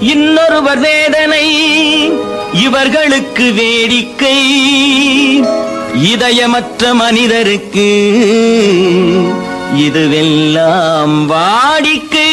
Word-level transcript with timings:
இன்னொருவர் 0.00 0.78
வேதனை 0.78 1.46
இவர்களுக்கு 2.52 3.52
வேடிக்கை. 3.52 4.36
இதயமற்ற 6.12 6.94
மனிதருக்கு 6.94 7.88
இதுவெல்லாம் 9.78 11.26
வாடிக்கை. 11.26 12.30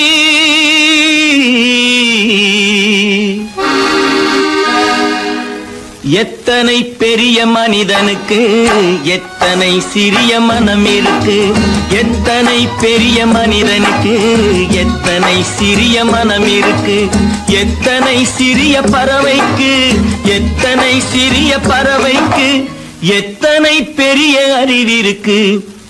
எத்தனை 6.20 6.84
பெரிய 6.84 7.46
மனிதனுக்கு 7.46 8.40
எத்தனை 9.04 9.80
சிறிய 9.80 10.40
மனம் 10.40 10.86
இருக்கு? 10.86 11.36
எத்தனை 11.90 12.68
பெரிய 12.82 13.26
மனிதனுக்கு 13.26 14.14
எத்தனை 14.84 15.44
சிறிய 15.44 16.06
மனம் 16.06 16.48
இருக்கு? 16.48 17.10
எத்தனை 17.48 18.26
சிறிய 18.26 18.82
பறவைக்கு 18.82 19.72
எத்தனை 20.38 21.00
சிறிய 21.00 21.58
பறவைக்கு 21.58 22.50
எத்தனை 23.00 23.84
பெரிய 23.84 24.58
அறிவிருக்கு 24.62 25.40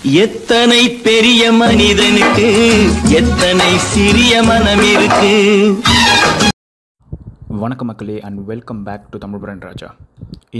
எத்தனை 0.02 0.90
பெரிய 0.90 1.52
மனிதனுக்கு 1.52 2.48
எத்தனை 3.08 3.78
சிறிய 3.78 4.42
மனம் 4.42 4.84
இருக்கு? 4.92 5.34
வணக்கம் 7.48 7.86
மக்களே 7.86 8.20
and 8.20 8.40
welcome 8.46 8.82
back 8.82 9.10
to 9.10 9.18
Tamil 9.18 9.40
brand 9.40 9.60
Raja. 9.60 9.88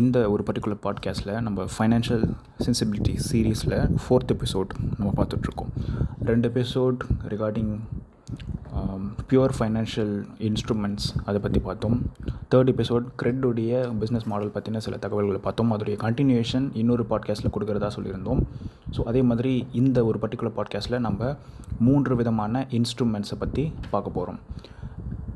இந்த 0.00 0.18
ஒரு 0.32 0.42
பர்டிகுலர் 0.48 0.82
பாட்காஸ்ட்டில் 0.84 1.40
நம்ம 1.46 1.64
ஃபைனான்ஷியல் 1.72 2.24
சென்சிபிலிட்டி 2.64 3.14
சீரீஸில் 3.28 3.74
ஃபோர்த் 4.02 4.32
எபிசோட் 4.34 4.70
நம்ம 4.98 5.10
பார்த்துட்ருக்கோம். 5.18 5.72
ரெண்டு 6.30 6.46
episode 6.52 7.00
regarding 7.32 7.72
pure 9.30 9.54
financial 9.58 10.14
instruments 10.48 11.06
அதை 11.28 11.38
பற்றி 11.40 11.60
பார்த்தோம். 11.68 11.96
தேர்ட் 12.52 12.70
எபிசோட் 12.72 13.04
கிரெட்டுடைய 13.20 13.72
பிஸ்னஸ் 14.00 14.26
மாடல் 14.32 14.54
பற்றின 14.56 14.80
சில 14.86 14.96
தகவல்களை 15.04 15.40
பார்த்தோம். 15.46 15.72
அதோடைய 15.74 15.96
கண்டினியூஷன் 16.04 16.66
இன்னொரு 16.82 17.06
பாட்காஸ்ட்டில் 17.10 17.54
கொடுக்குறதா 17.56 17.90
சொல்லியிருந்தோம். 17.96 18.42
ஸோ 18.96 19.02
அதே 19.10 19.22
மாதிரி 19.30 19.52
இந்த 19.82 19.98
ஒரு 20.10 20.18
பர்டிகுலர் 20.24 20.56
பாட்காஸ்ட்டில் 20.58 21.04
நம்ம 21.08 21.36
மூன்று 21.88 22.16
விதமான 22.20 22.66
இன்ஸ்ட்ருமெண்ட்ஸை 22.78 23.38
பற்றி 23.44 23.64
பார்க்க 23.90 24.16
போகிறோம் 24.18 24.40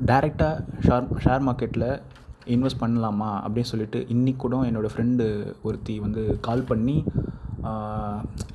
டைரெக்டாக 0.09 0.55
ஷேர் 0.85 1.07
ஷேர் 1.23 1.45
மார்க்கெட்டில் 1.45 1.89
இன்வெஸ்ட் 2.55 2.81
பண்ணலாமா 2.83 3.29
அப்படின்னு 3.45 3.71
சொல்லிட்டு 3.73 3.99
இன்றைக்கி 4.15 4.41
கூட 4.43 4.61
என்னோடய 4.69 4.93
ஃப்ரெண்டு 4.93 5.25
ஒருத்தி 5.67 5.95
வந்து 6.05 6.23
கால் 6.47 6.67
பண்ணி 6.71 6.97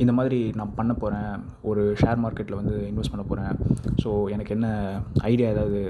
இந்த 0.03 0.13
மாதிரி 0.19 0.41
நான் 0.59 0.77
பண்ண 0.77 0.93
போகிறேன் 1.03 1.33
ஒரு 1.71 1.83
ஷேர் 2.01 2.23
மார்க்கெட்டில் 2.25 2.61
வந்து 2.61 2.77
இன்வெஸ்ட் 2.91 3.15
பண்ண 3.15 3.25
போகிறேன் 3.31 3.55
ஸோ 4.03 4.11
எனக்கு 4.35 4.55
என்ன 4.57 4.69
ஐடியா 5.31 5.49
ஏதாவது 5.55 5.81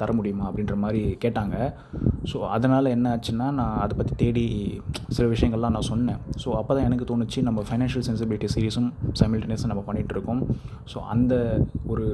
தர 0.00 0.12
முடியுமா 0.16 0.44
அப்படின்ற 0.48 0.74
மாதிரி 0.82 1.02
கேட்டாங்க. 1.24 1.56
ஸோ 2.30 2.38
அதனால் 2.54 2.92
என்ன 2.94 3.06
ஆச்சுன்னா 3.14 3.46
நான் 3.58 3.78
அதை 3.84 3.94
பற்றி 3.96 4.14
தேடி 4.22 4.44
சில 5.16 5.24
விஷயங்கள்லாம் 5.34 5.74
நான் 5.76 5.90
சொன்னேன். 5.92 6.18
ஸோ 6.42 6.48
அப்போ 6.60 6.72
தான் 6.74 6.86
எனக்கு 6.88 7.06
தோணுச்சு 7.10 7.42
நம்ம 7.48 7.62
ஃபைனான்ஷியல் 7.68 8.06
சென்சிபிலிட்டி 8.08 8.48
சீரிஸும் 8.54 8.90
சைமில்டேனியஸாக 9.20 9.70
நம்ம 9.72 9.84
பண்ணிகிட்டு 9.88 10.14
இருக்கோம். 10.16 10.42
ஸோ 10.92 10.98
அந்த 11.14 11.34
ஒரு 11.92 12.06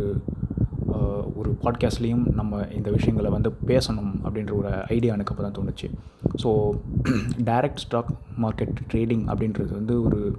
ஒரு 1.35 1.57
பாட்காஸ்ட்லேயும் 1.63 2.35
நம்ம 2.35 2.67
இந்த 2.75 2.91
விஷயங்களை 2.91 3.31
வந்து 3.31 3.51
பேசணும் 3.67 4.13
அப்படின்ற 4.25 4.53
ஒரு 4.53 4.71
ஐடியா 4.89 5.13
எனக்கு 5.13 5.35
அப்போ 5.35 5.51
தான் 5.51 5.57
தோணுச்சு. 5.59 5.89
So 6.43 6.51
direct 7.45 7.77
stock 7.77 8.11
market 8.43 8.75
trading 8.93 9.25
அப்படின்றது 9.27 9.71
வந்து 9.71 10.03
ஒரு 10.03 10.39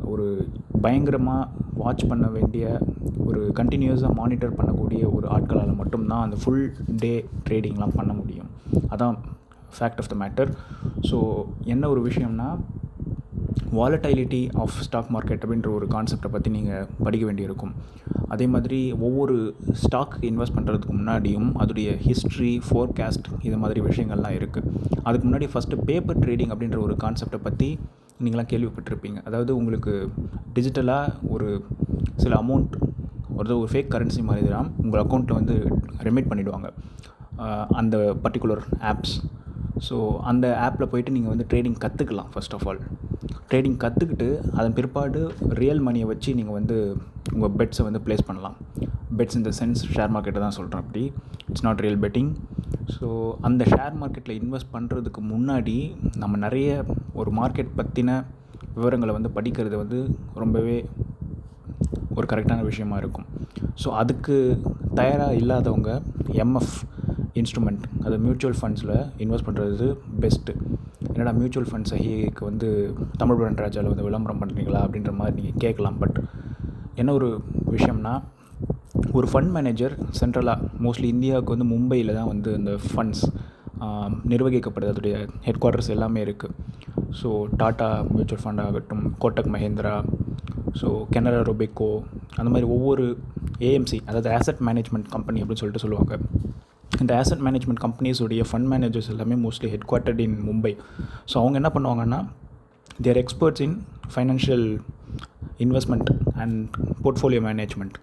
ஒரு 0.00 0.48
பயங்கரமாக 0.82 1.48
வாட்ச் 1.74 2.06
பண்ண 2.06 2.26
வேண்டிய 2.26 2.80
ஒரு 3.26 3.52
கண்டினியூஸாக 3.54 4.14
மானிட்டர் 4.14 4.56
பண்ணக்கூடிய 4.56 5.14
ஒரு 5.14 5.28
ஆட்களால் 5.28 5.76
மட்டும்தான் 5.76 6.22
அந்த 6.22 6.36
ஃபுல் 6.44 6.74
டே 6.96 7.24
ட்ரேடிங்லாம் 7.48 7.96
பண்ண 7.96 8.12
முடியும். 8.12 8.48
அதான் 8.90 9.16
fact 9.78 10.00
of 10.02 10.08
the 10.08 10.16
matter 10.20 10.50
so 11.10 11.18
என்ன 11.64 11.88
ஒரு 11.88 12.08
விஷயம்னா 12.08 12.58
வாலட்டைலிட்டி 13.78 14.40
ஆஃப் 14.62 14.76
ஸ்டாக் 14.86 15.10
மார்க்கெட் 15.14 15.42
அப்படின்ற 15.44 15.68
ஒரு 15.78 15.86
கான்செப்டை 15.94 16.28
பற்றி 16.34 16.50
நீங்கள் 16.56 16.86
படிக்க 17.04 17.24
வேண்டியிருக்கும். 17.28 17.72
அதே 18.34 18.46
மாதிரி 18.54 18.80
ஒவ்வொரு 19.06 19.36
ஸ்டாக் 19.82 20.14
இன்வெஸ்ட் 20.30 20.56
பண்ணுறதுக்கு 20.56 20.96
முன்னாடியும் 20.98 21.48
அதோடைய 21.62 21.90
ஹிஸ்ட்ரி 22.06 22.52
ஃபோர்காஸ்ட் 22.66 23.28
இது 23.48 23.56
மாதிரி 23.64 23.80
விஷயங்கள்லாம் 23.88 24.36
இருக்குது 24.40 24.68
அதுக்கு 25.06 25.24
முன்னாடி 25.28 25.48
ஃபஸ்ட்டு 25.54 25.80
பேப்பர் 25.90 26.20
ட்ரேடிங் 26.24 26.52
அப்படின்ற 26.54 26.80
ஒரு 26.86 26.96
கான்செப்டை 27.04 27.40
பற்றி 27.48 27.70
நீங்களாம் 28.24 28.50
கேள்விப்பட்டிருப்பீங்க. 28.52 29.18
அதாவது 29.28 29.52
உங்களுக்கு 29.60 29.92
டிஜிட்டலாக 30.56 31.12
ஒரு 31.34 31.48
சில 32.22 32.32
அமௌண்ட் 32.42 32.74
ஒரு 33.38 33.58
ஒரு 33.60 33.68
ஃபேக் 33.72 33.92
கரன்சி 33.94 34.22
மாதிரி 34.30 34.48
தான் 34.54 34.68
உங்கள் 34.84 35.02
அக்கௌண்ட்டில் 35.02 35.38
வந்து 35.40 35.56
ரெமிட் 36.06 36.30
பண்ணிவிடுவாங்க 36.30 36.68
அந்த 37.80 37.96
பர்டிகுலர் 38.24 38.64
ஆப்ஸ் 38.90 39.14
ஸோ 39.86 39.96
அந்த 40.30 40.46
ஆப்பில் 40.66 40.90
போயிட்டு 40.92 41.14
நீங்கள் 41.16 41.32
வந்து 41.32 41.46
ட்ரேடிங் 41.50 41.78
கற்றுக்கலாம் 41.84 42.30
ஃபர்ஸ்ட் 42.32 42.54
ஆஃப் 42.56 42.66
ஆல் 42.70 42.80
ட்ரேடிங் 43.50 43.78
கற்றுக்கிட்டு 43.84 44.28
அதன் 44.58 44.74
பிற்பாடு 44.78 45.20
ரியல் 45.60 45.82
மணியை 45.86 46.06
வச்சு 46.12 46.30
நீங்கள் 46.38 46.56
வந்து 46.58 46.76
உங்கள் 47.34 47.54
பெட்ஸை 47.58 47.84
வந்து 47.86 48.02
ப்ளேஸ் 48.06 48.26
பண்ணலாம். 48.28 48.56
பெட்ஸ் 49.18 49.38
இந்த 49.40 49.50
சென்ஸ் 49.60 49.80
ஷேர் 49.94 50.12
மார்க்கெட்டை 50.14 50.40
தான் 50.44 50.56
சொல்கிறேன் 50.58 50.82
அப்படி. 50.84 51.02
It's 51.48 51.64
not 51.66 51.82
real 51.84 52.00
betting 52.04 52.30
so 52.96 53.06
அந்த 53.48 53.62
ஷேர் 53.72 53.96
மார்க்கெட்டில் 54.02 54.38
இன்வெஸ்ட் 54.40 54.72
பண்ணுறதுக்கு 54.76 55.20
முன்னாடி 55.32 55.76
நம்ம 56.22 56.36
நிறைய 56.46 56.68
ஒரு 57.20 57.32
மார்க்கெட் 57.40 57.72
பற்றின 57.80 58.10
விவரங்களை 58.78 59.12
வந்து 59.18 59.30
படிக்கிறது 59.36 59.76
வந்து 59.82 59.98
ரொம்பவே 60.42 60.76
ஒரு 62.16 62.26
கரெக்டான 62.32 62.60
விஷயமா 62.70 62.96
இருக்கும். 63.02 63.26
ஸோ 63.82 63.88
அதுக்கு 64.00 64.36
தயாராக 64.98 65.38
இல்லாதவங்க 65.42 65.90
எம்எஃப் 66.44 66.74
இன்ஸ்ட்ருமெண்ட் 67.40 67.84
அது 68.06 68.14
மியூச்சுவல் 68.24 68.56
ஃபண்ட்ஸில் 68.60 68.94
இன்வெஸ்ட் 69.24 69.46
பண்ணுறது 69.48 69.86
பெஸ்ட்டு 70.22 70.52
என்னடா 71.12 71.32
மியூச்சுவல் 71.38 71.68
ஃபண்ட்ஸ் 71.70 71.94
ஐஏக்கு 71.98 72.42
வந்து 72.50 72.68
தமிழ் 73.20 73.38
பிராண்ட் 73.40 73.62
ராஜாவில் 73.64 73.92
வந்து 73.92 74.06
விளம்பரம் 74.08 74.40
பண்ணுறீங்களா 74.42 74.80
அப்படின்ற 74.86 75.12
மாதிரி 75.20 75.36
நீங்கள் 75.38 75.60
கேட்கலாம். 75.64 75.98
பட் 76.02 76.18
என்ன 77.00 77.12
ஒரு 77.18 77.28
விஷயம்னா 77.76 78.14
ஒரு 79.18 79.26
ஃபண்ட் 79.30 79.52
மேனேஜர் 79.56 79.94
சென்ட்ரலாக 80.20 80.68
மோஸ்ட்லி 80.84 81.08
இந்தியாவுக்கு 81.14 81.54
வந்து 81.54 81.68
மும்பையில் 81.72 82.16
தான் 82.18 82.30
வந்து 82.32 82.50
அந்த 82.58 82.72
ஃபண்ட்ஸ் 82.88 83.24
நிர்வகிக்கப்படுது. 84.32 84.92
அதோடைய 84.92 85.16
ஹெட் 85.46 85.60
குவார்ட்டர்ஸ் 85.62 85.92
எல்லாமே 85.96 86.20
இருக்குது 86.26 86.56
ஸோ 87.20 87.28
டாட்டா 87.60 87.88
மியூச்சுவல் 88.14 88.42
ஃபண்ட் 88.44 88.62
ஆகட்டும் 88.66 89.04
கோட்டக் 89.22 89.50
மஹேந்திரா 89.54 89.94
ஸோ 90.80 90.88
கெனரா 91.14 91.40
ரொபேக்கோ 91.50 91.90
அந்த 92.38 92.48
மாதிரி 92.52 92.66
ஒவ்வொரு 92.74 93.04
ஏஎம்சி 93.68 93.98
அதாவது 94.08 94.28
ஆசட் 94.36 94.60
மேனேஜ்மெண்ட் 94.68 95.08
கம்பெனி 95.14 95.40
அப்படின்னு 95.42 95.62
சொல்லிட்டு 95.62 95.84
சொல்லுவாங்க. 95.84 96.14
இந்த 97.00 97.22
ஆசட் 97.22 97.44
மேனேஜ்மெண்ட் 97.44 97.82
கம்பெனிஸுடைய 97.84 98.44
ஃபண்ட் 98.50 98.68
மேனேஜர்ஸ் 98.72 99.08
எல்லாமே 99.08 99.48
mostly 99.48 99.68
headquartered 99.90 100.18
in 100.18 100.38
Mumbai 100.48 100.72
so 101.32 101.34
அவங்க 101.34 101.56
என்ன 101.60 101.70
பண்ணுவாங்கன்னா 101.74 102.18
they're 103.02 103.16
experts 103.16 103.60
in 103.60 103.76
financial 104.14 104.66
investment 105.58 106.10
and 106.34 106.68
portfolio 107.04 107.40
management 107.40 107.96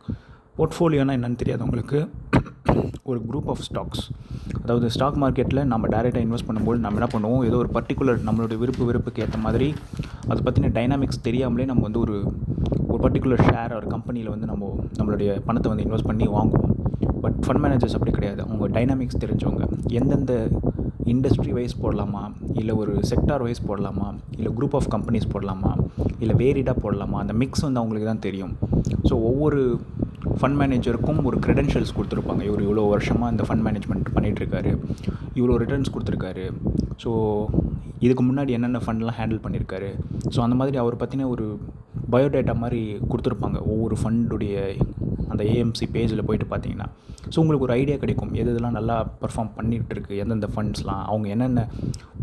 போர்ட்ஃபோலியோனா 0.57 1.13
என்னென்னு 1.17 1.39
தெரியாதவங்களுக்கு 1.43 2.09
ஒரு 3.03 3.19
குரூப் 3.29 3.45
ஆஃப் 3.45 3.61
ஸ்டாக்ஸ் 3.71 4.01
அதாவது 4.61 4.89
ஸ்டாக் 4.89 5.17
மார்க்கெட்டில் 5.23 5.63
நம்ம 5.63 5.87
டேரெக்டாக 5.87 6.23
இன்வெஸ்ட் 6.27 6.47
பண்ணும்போது 6.47 6.77
நம்ம 6.77 6.99
என்ன 6.99 7.07
பண்ணுவோம்? 7.13 7.45
ஏதோ 7.45 7.57
ஒரு 7.57 7.69
பர்டிகுலர் 7.73 8.19
நம்மளுடைய 8.25 8.57
விருப்பு 8.57 8.93
விருப்புக்கு 8.93 9.19
ஏற்ற 9.19 9.37
மாதிரி 9.37 9.73
அதை 10.27 10.39
பற்றின 10.45 10.71
டைனாமிக்ஸ் 10.71 11.21
தெரியாமலே 11.21 11.65
நம்ம 11.65 11.81
வந்து 11.81 11.99
ஒரு 11.99 12.15
ஒரு 12.87 13.09
பர்டிகுலர் 13.09 13.43
ஷேர் 13.47 13.75
ஒரு 13.75 13.87
கம்பெனியில் 13.87 14.29
வந்து 14.29 14.45
நம்ம 14.45 14.79
நம்மளுடைய 14.97 15.39
பணத்தை 15.39 15.71
வந்து 15.71 15.85
இன்வெஸ்ட் 15.85 16.05
பண்ணி 16.05 16.27
வாங்குவோம். 16.27 16.76
பட் 17.27 17.39
ஃபண்ட் 17.45 17.63
மேனேஜர்ஸ் 17.65 17.95
அப்படி 17.99 18.15
கிடையாது. 18.17 18.41
அவங்க 18.47 18.65
டைனாமிக்ஸ் 18.79 19.23
தெரிஞ்சவங்க. 19.25 19.63
எந்தெந்த 19.99 20.33
இண்டஸ்ட்ரி 21.11 21.51
வைஸ் 21.57 21.75
போடலாமா? 21.83 22.21
இல்லை 22.61 22.73
ஒரு 22.81 22.93
செக்டார் 23.09 23.43
வைஸ் 23.45 23.61
போடலாமா? 23.67 24.07
இல்லை 24.37 24.49
குரூப் 24.57 24.75
ஆஃப் 24.79 24.89
கம்பெனிஸ் 24.95 25.27
போடலாமா? 25.33 25.71
இல்லை 26.23 26.35
வேரிடாக 26.41 26.75
போடலாமா? 26.83 27.17
அந்த 27.23 27.33
மிக்ஸ் 27.41 27.63
வந்து 27.65 27.81
அவங்களுக்கு 27.81 28.09
தான் 28.11 28.25
தெரியும். 28.27 28.53
ஸோ 29.09 29.13
ஒவ்வொரு 29.29 29.61
ஃபண்ட் 30.39 30.57
மேனேஜருக்கும் 30.61 31.19
ஒரு 31.29 31.37
க்ரெடென்ஷியல்ஸ் 31.45 31.93
கொடுத்துருப்பாங்க. 31.97 32.41
இவர் 32.49 32.63
இவ்வளோ 32.65 32.83
வருஷமாக 32.93 33.33
இந்த 33.33 33.43
ஃபண்ட் 33.47 33.65
மேனேஜ்மெண்ட் 33.67 34.09
பண்ணிகிட்ருக்காரு 34.15 34.71
இவ்வளோ 35.39 35.55
ரிட்டர்ன்ஸ் 35.63 35.93
கொடுத்துருக்காரு. 35.95 36.45
ஸோ 37.03 37.11
இதுக்கு 38.05 38.23
முன்னாடி 38.29 38.51
என்னென்ன 38.57 38.81
ஃபண்ட்லாம் 38.85 39.17
ஹேண்டில் 39.19 39.43
பண்ணியிருக்காரு 39.45 39.91
ஸோ 40.33 40.39
அந்த 40.45 40.57
மாதிரி 40.61 40.77
அவர் 40.83 41.01
பற்றின 41.03 41.27
ஒரு 41.35 41.45
பயோடேட்டா 42.13 42.55
மாதிரி 42.63 42.81
கொடுத்துருப்பாங்க. 43.11 43.57
ஒவ்வொரு 43.73 43.95
ஃபண்டுடைய 44.01 44.55
அந்த 45.31 45.41
ஏஎம்சி 45.53 45.85
பேஜில் 45.95 46.25
போயிட்டு 46.27 46.47
பார்த்தீங்கன்னா. 46.51 46.87
ஸோ 47.33 47.37
உங்களுக்கு 47.43 47.65
ஒரு 47.67 47.75
ஐடியா 47.81 47.95
கிடைக்கும். 48.03 48.31
எது 48.41 48.51
இதெல்லாம் 48.53 48.77
நல்லா 48.79 48.95
பர்ஃபார்ம் 49.23 49.51
பண்ணிகிட்டுருக்கு 49.57 50.19
எந்தெந்த 50.23 50.49
ஃபண்ட்ஸ்லாம் 50.53 51.03
அவங்க 51.11 51.27
என்னென்ன 51.35 51.63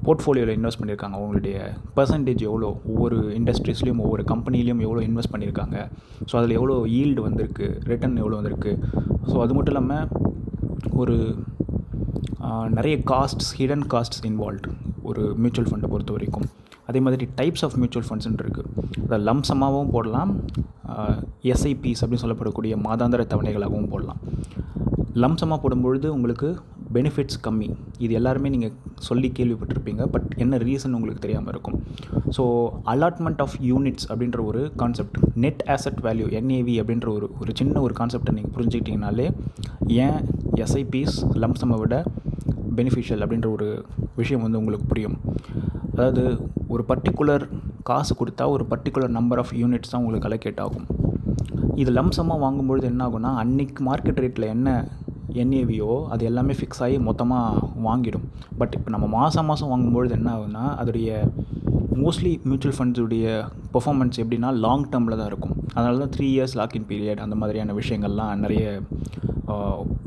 போர்ட்ஃபோலியோவில் 0.07 0.57
இன்வெஸ்ட் 0.59 0.81
பண்ணியிருக்காங்க 0.81 1.17
அவங்களுடைய 1.19 1.57
பர்சன்டேஜ் 1.97 2.43
எவ்வளோ 2.49 2.69
ஒவ்வொரு 2.93 3.19
இண்டஸ்ட்ரீஸ்லேயும் 3.41 4.03
ஒவ்வொரு 4.07 4.25
கம்பெனிலையும் 4.33 4.83
எவ்வளோ 4.87 5.03
இன்வெஸ்ட் 5.09 5.33
பண்ணியிருக்காங்க. 5.35 5.77
ஸோ 6.31 6.37
அதில் 6.41 6.57
எவ்வளோ 6.59 6.77
ஈல்டு 7.01 7.23
வந்திருக்கு 7.29 7.69
ரிட்டர்ன் 7.93 8.19
எவ்வளோ 8.23 8.39
வந்திருக்கு. 8.41 8.73
ஸோ 9.31 9.37
அது 9.45 9.55
மட்டும் 9.59 9.75
இல்லாமல் 9.75 10.09
ஒரு 11.03 11.17
நிறைய 12.79 12.97
காஸ்ட்ஸ் 13.13 13.53
ஹிடன் 13.59 13.87
காஸ்ட்ஸ் 13.93 14.23
இன்வால்வ்ட் 14.31 14.69
ஒரு 15.11 15.23
மியூச்சுவல் 15.43 15.71
ஃபண்டை 15.71 15.89
பொறுத்த 15.93 16.13
வரைக்கும். 16.17 16.47
அதே 16.89 17.01
மாதிரி 17.07 17.25
டைப்ஸ் 17.39 17.65
ஆஃப் 17.67 17.77
மியூச்சுவல் 17.81 18.07
ஃபண்ட்ஸ்னு 18.09 18.43
இருக்குது 18.45 18.71
அதை 19.07 19.19
லம்சமாகவும் 19.29 19.93
போடலாம். 19.95 20.31
எஸ்ஐபிஸ் 21.53 22.03
அப்படின்னு 22.03 22.25
சொல்லப்படக்கூடிய 22.25 22.77
மாதாந்திர 22.87 23.23
தவணைகளாகவும் 23.33 23.91
போடலாம். 23.95 24.21
லம்சமாக 25.23 25.59
போடும்பொழுது 25.65 26.07
உங்களுக்கு 26.17 26.49
பெனிஃபிட்ஸ் 26.97 27.39
கம்மி. 27.45 27.69
இது 28.05 28.13
எல்லாருமே 28.19 28.49
நீங்கள் 28.55 28.75
சொல்லி 29.07 29.29
கேள்விப்பட்டிருப்பீங்க. 29.39 30.03
பட் 30.15 30.27
என்ன 30.43 30.59
ரீசன் 30.67 30.95
உங்களுக்கு 30.99 31.23
தெரியாமல் 31.25 31.53
இருக்கும். 31.55 31.77
ஸோ 32.37 32.45
அலாட்மெண்ட் 32.93 33.41
ஆஃப் 33.45 33.57
யூனிட்ஸ் 33.71 34.07
அப்படின்ற 34.11 34.41
ஒரு 34.51 34.63
concept 34.83 35.19
net 35.45 35.63
asset 35.75 36.01
value 36.07 36.27
NAV 36.41 36.75
அப்படின்ற 36.83 37.09
ஒரு 37.17 37.29
ஒரு 37.43 37.53
சின்ன 37.61 37.81
ஒரு 37.87 37.97
கான்செப்டை 38.01 38.35
நீங்கள் 38.39 38.55
புரிஞ்சுக்கிட்டிங்கனாலே 38.57 39.27
ஏன் 40.05 40.19
எஸ்ஐபிஸ் 40.67 41.19
லம்சமை 41.45 41.79
விட 41.83 41.97
பெனிஃபிஷியல் 42.79 43.23
அப்படின்ற 43.25 43.49
ஒரு 43.57 43.69
விஷயம் 44.21 44.45
வந்து 44.47 44.61
உங்களுக்கு 44.63 44.87
புரியும். 44.93 45.17
அதாவது 45.93 46.23
ஒரு 46.75 46.83
பர்டிகுலர் 46.91 47.45
காசு 47.89 48.13
கொடுத்தா 48.21 48.45
ஒரு 48.57 48.65
பர்டிகுலர் 48.73 49.17
நம்பர் 49.19 49.41
ஆஃப் 49.43 49.55
யூனிட்ஸ் 49.63 49.93
தான் 49.93 50.03
உங்களுக்கு 50.03 50.29
அலோகேட் 50.31 50.63
ஆகும். 50.67 50.87
இது 51.83 51.91
லம்சமாக 51.99 52.39
வாங்கும்பொழுது 52.45 52.87
என்ன 52.93 53.03
ஆகும்னா 53.07 53.33
அன்னைக்கு 53.43 53.83
மார்க்கெட் 53.89 54.21
ரேட்டில் 54.25 54.53
என்ன 54.55 54.69
என்ஏவியோ 55.43 55.93
அது 56.15 56.23
எல்லாமே 56.31 56.55
ஃபிக்ஸ் 56.59 56.83
ஆகி 56.87 56.97
மொத்தமாக 57.09 57.69
வாங்கிடும். 57.87 58.27
பட் 58.61 58.75
இப்போ 58.79 58.91
நம்ம 58.95 59.07
மாதம் 59.19 59.49
மாதம் 59.51 59.71
வாங்கும்பொழுது 59.73 60.15
என்ன 60.19 60.29
ஆகுதுன்னா 60.35 60.65
அதோடைய 60.81 61.11
மோஸ்ட்லி 62.03 62.33
மியூச்சுவல் 62.49 62.77
ஃபண்ட்ஸுடைய 62.79 63.27
பெர்ஃபார்மன்ஸ் 63.75 64.21
எப்படின்னா 64.23 64.51
லாங் 64.65 64.87
டேர்மில் 64.93 65.19
தான் 65.21 65.31
இருக்கும். 65.33 65.55
அதனால 65.77 65.99
தான் 66.03 66.13
த்ரீ 66.17 66.27
இயர்ஸ் 66.35 66.57
லாக்இன் 66.61 66.87
பீரியட் 66.91 67.23
அந்த 67.25 67.37
மாதிரியான 67.41 67.75
விஷயங்கள்லாம் 67.81 68.43
நிறைய 68.45 68.65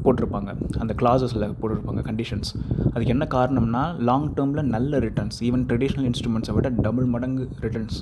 போட்டிருப்பாங்க. 0.03 0.51
அந்த 0.83 0.93
கிளாஸஸில் 1.01 1.45
போட்டிருப்பாங்க 1.61 2.01
கண்டிஷன்ஸ் 2.09 2.51
அதுக்கு 2.93 3.13
என்ன 3.15 3.25
காரணம்னா 3.35 3.83
லாங் 4.09 4.27
டேர்மில் 4.37 4.69
நல்ல 4.75 4.99
ரிட்டர்ன்ஸ் 5.05 5.37
ஈவன் 5.47 5.65
ட்ரெடிஷ்னல் 5.71 6.07
இன்ஸ்ட்ருமெண்ட்ஸை 6.09 6.53
விட 6.57 6.69
டபுள் 6.85 7.07
மடங்கு 7.15 7.43
ரிட்டர்ன்ஸ் 7.65 7.97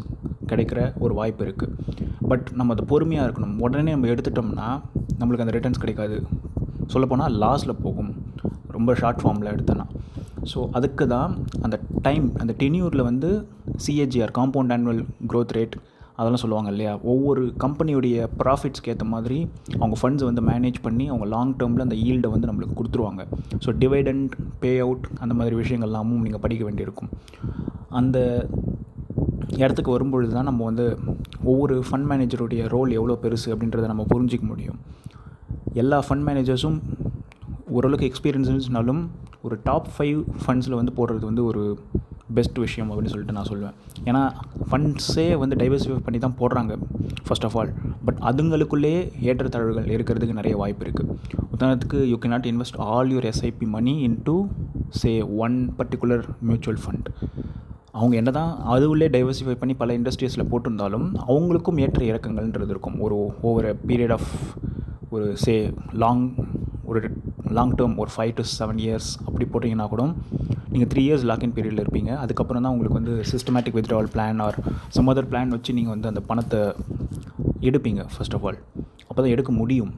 கிடைக்கிற 0.51 0.79
ஒரு 1.05 1.13
வாய்ப்பு 1.19 1.43
இருக்குது 1.45 2.03
பட் 2.31 2.47
நம்ம 2.59 2.73
அதை 2.75 2.85
பொறுமையாக 2.91 3.25
இருக்கணும். 3.27 3.55
உடனே 3.65 3.91
நம்ம 3.95 4.11
எடுத்துட்டோம்னா 4.13 4.67
நம்மளுக்கு 5.19 5.45
அந்த 5.45 5.55
ரிட்டர்ன்ஸ் 5.57 5.81
கிடைக்காது. 5.83 6.17
சொல்லப்போனால் 6.93 7.35
லாஸில் 7.43 7.79
போகும். 7.85 8.11
ரொம்ப 8.77 8.93
ஷார்ட் 9.01 9.21
ஃபார்மில் 9.23 9.51
எடுத்தேன்னா 9.55 9.87
ஸோ 10.51 10.59
அதுக்கு 10.77 11.05
தான் 11.13 11.31
அந்த 11.65 11.75
டைம் 12.07 12.25
அந்த 12.41 12.53
டென்யூரில் 12.61 13.07
வந்து 13.09 13.29
CAGR 13.83 14.33
compound 14.39 14.73
annual 14.75 15.01
growth 15.31 15.53
rate 15.57 15.75
அதெல்லாம் 16.17 16.41
சொல்லுவாங்க 16.43 16.69
இல்லையா? 16.73 16.91
ஒவ்வொரு 17.13 17.41
கம்பெனியுடைய 17.63 18.27
ப்ராஃபிட்ஸ்க்கு 18.41 18.91
ஏற்ற 18.93 19.05
மாதிரி 19.13 19.37
அவங்க 19.79 19.95
ஃபண்ட்ஸ் 20.01 20.25
வந்து 20.29 20.41
மேனேஜ் 20.51 20.77
பண்ணி 20.85 21.05
அவங்க 21.11 21.25
லாங் 21.33 21.53
டேர்மில் 21.61 21.85
அந்த 21.85 21.97
ஈல்டை 22.07 22.29
வந்து 22.35 22.49
நம்மளுக்கு 22.49 22.77
கொடுத்துருவாங்க. 22.79 23.23
ஸோ 23.65 23.71
டிவைடண்ட் 23.83 24.35
பே 24.63 24.71
அவுட் 24.85 25.07
அந்த 25.23 25.33
மாதிரி 25.39 25.55
விஷயங்கள்லாமும் 25.61 26.23
நீங்கள் 26.27 26.43
படிக்க 26.45 26.63
வேண்டியிருக்கும். 26.67 27.11
அந்த 28.01 28.17
இடத்துக்கு 29.63 29.91
வரும்பொழுது 29.95 30.31
தான் 30.37 30.49
நம்ம 30.51 30.63
வந்து 30.69 30.85
ஒவ்வொரு 31.51 31.75
ஃபண்ட் 31.87 32.07
மேனேஜருடைய 32.11 32.61
ரோல் 32.75 32.95
எவ்வளோ 32.99 33.17
பெருசு 33.25 33.47
அப்படின்றத 33.53 33.89
நம்ம 33.91 34.05
புரிஞ்சிக்க 34.13 34.45
முடியும். 34.53 34.79
எல்லா 35.83 35.97
ஃபண்ட் 36.07 36.25
மேனேஜர்ஸும் 36.29 36.79
ஓரளவுக்கு 37.75 38.09
எக்ஸ்பீரியன்ஸ்னாலும் 38.09 39.03
ஒரு 39.47 39.55
டாப் 39.63 39.89
ஃபைவ் 39.95 40.19
ஃபண்ட்ஸில் 40.43 40.79
வந்து 40.79 40.93
போடுறது 40.97 41.25
வந்து 41.29 41.43
ஒரு 41.49 41.63
பெஸ்ட் 42.37 42.57
விஷயம் 42.63 42.89
அப்படின்னு 42.91 43.11
சொல்லிட்டு 43.13 43.35
நான் 43.37 43.49
சொல்லுவேன் 43.49 43.75
ஏன்னா 44.09 44.21
ஃபண்ட்ஸே 44.71 45.37
வந்து 45.37 45.55
டைவர்சிஃபை 45.55 45.99
பண்ணி 45.99 46.19
தான் 46.19 46.35
போடுறாங்க 46.39 46.77
ஃபர்ஸ்ட் 47.25 47.45
ஆஃப் 47.45 47.57
ஆல் 47.57 47.73
பட் 48.05 48.17
அதுங்களுக்குள்ளேயே 48.21 49.11
ஏற்றத்தாழ்வுகள் 49.21 49.85
இருக்கிறதுக்கு 49.85 50.33
நிறைய 50.33 50.57
வாய்ப்பு 50.57 50.85
இருக்குது 50.85 51.15
உதாரணத்துக்கு 51.57 52.03
you 52.03 52.17
cannot 52.27 52.45
invest 52.45 52.77
all 52.77 53.11
your 53.11 53.31
SIP 53.31 53.67
money 53.67 54.01
in 54.01 54.21
to 54.23 54.45
say 54.89 55.21
one 55.21 55.75
particular 55.77 56.25
mutual 56.41 56.79
fund 56.85 57.09
அவங்க 57.91 58.15
என்ன 58.15 58.31
தான் 58.31 58.57
அதுவுள்ளே 58.67 59.07
டைவர்சிஃபை 59.09 59.51
பண்ணி 59.51 59.73
பல 59.73 59.97
இண்டஸ்ட்ரீஸில் 59.97 60.49
போட்டிருந்தாலும் 60.51 61.15
அவங்களுக்கும் 61.27 61.77
ஏற்ற 61.77 62.05
இறக்கங்கள்ன்றது 62.05 62.69
இருக்கும். 62.69 62.99
ஒரு 62.99 63.33
ஓவர் 63.41 63.75
பீரியட் 63.87 64.11
ஆஃப் 64.11 64.31
ஒரு 65.09 65.37
சே 65.37 65.73
லாங் 65.93 66.33
ஒரு 66.83 67.11
லாங் 67.57 67.73
டேர்ம் 67.79 67.95
ஒரு 68.03 68.11
ஃபைவ் 68.15 68.33
டு 68.37 68.43
செவன் 68.57 68.79
இயர்ஸ் 68.85 69.09
அப்படி 69.27 69.45
போட்டிங்கன்னா 69.53 69.87
கூட 69.93 70.03
நீங்கள் 70.73 70.89
த்ரீ 70.91 71.03
இயர்ஸ் 71.07 71.25
லாக்இன் 71.31 71.53
பீரியடில் 71.57 71.83
இருப்பீங்க. 71.83 72.11
அதுக்கப்புறம் 72.23 72.63
தான் 72.65 72.73
உங்களுக்கு 72.75 72.99
வந்து 72.99 73.13
systematic 73.31 73.77
withdrawal 73.77 74.09
plan 74.15 74.41
or 74.45 74.57
some 74.95 75.11
other 75.13 75.29
plan 75.33 75.53
வச்சு 75.55 75.77
நீங்கள் 75.77 75.95
வந்து 75.95 76.09
அந்த 76.11 76.23
பணத்தை 76.29 76.61
எடுப்பீங்க 77.69 78.01
ஃபர்ஸ்ட் 78.13 78.35
ஆஃப் 78.37 78.45
ஆல் 78.49 78.59
அப்போ 79.09 79.19
தான் 79.21 79.33
எடுக்க 79.35 79.51
முடியும். 79.61 79.91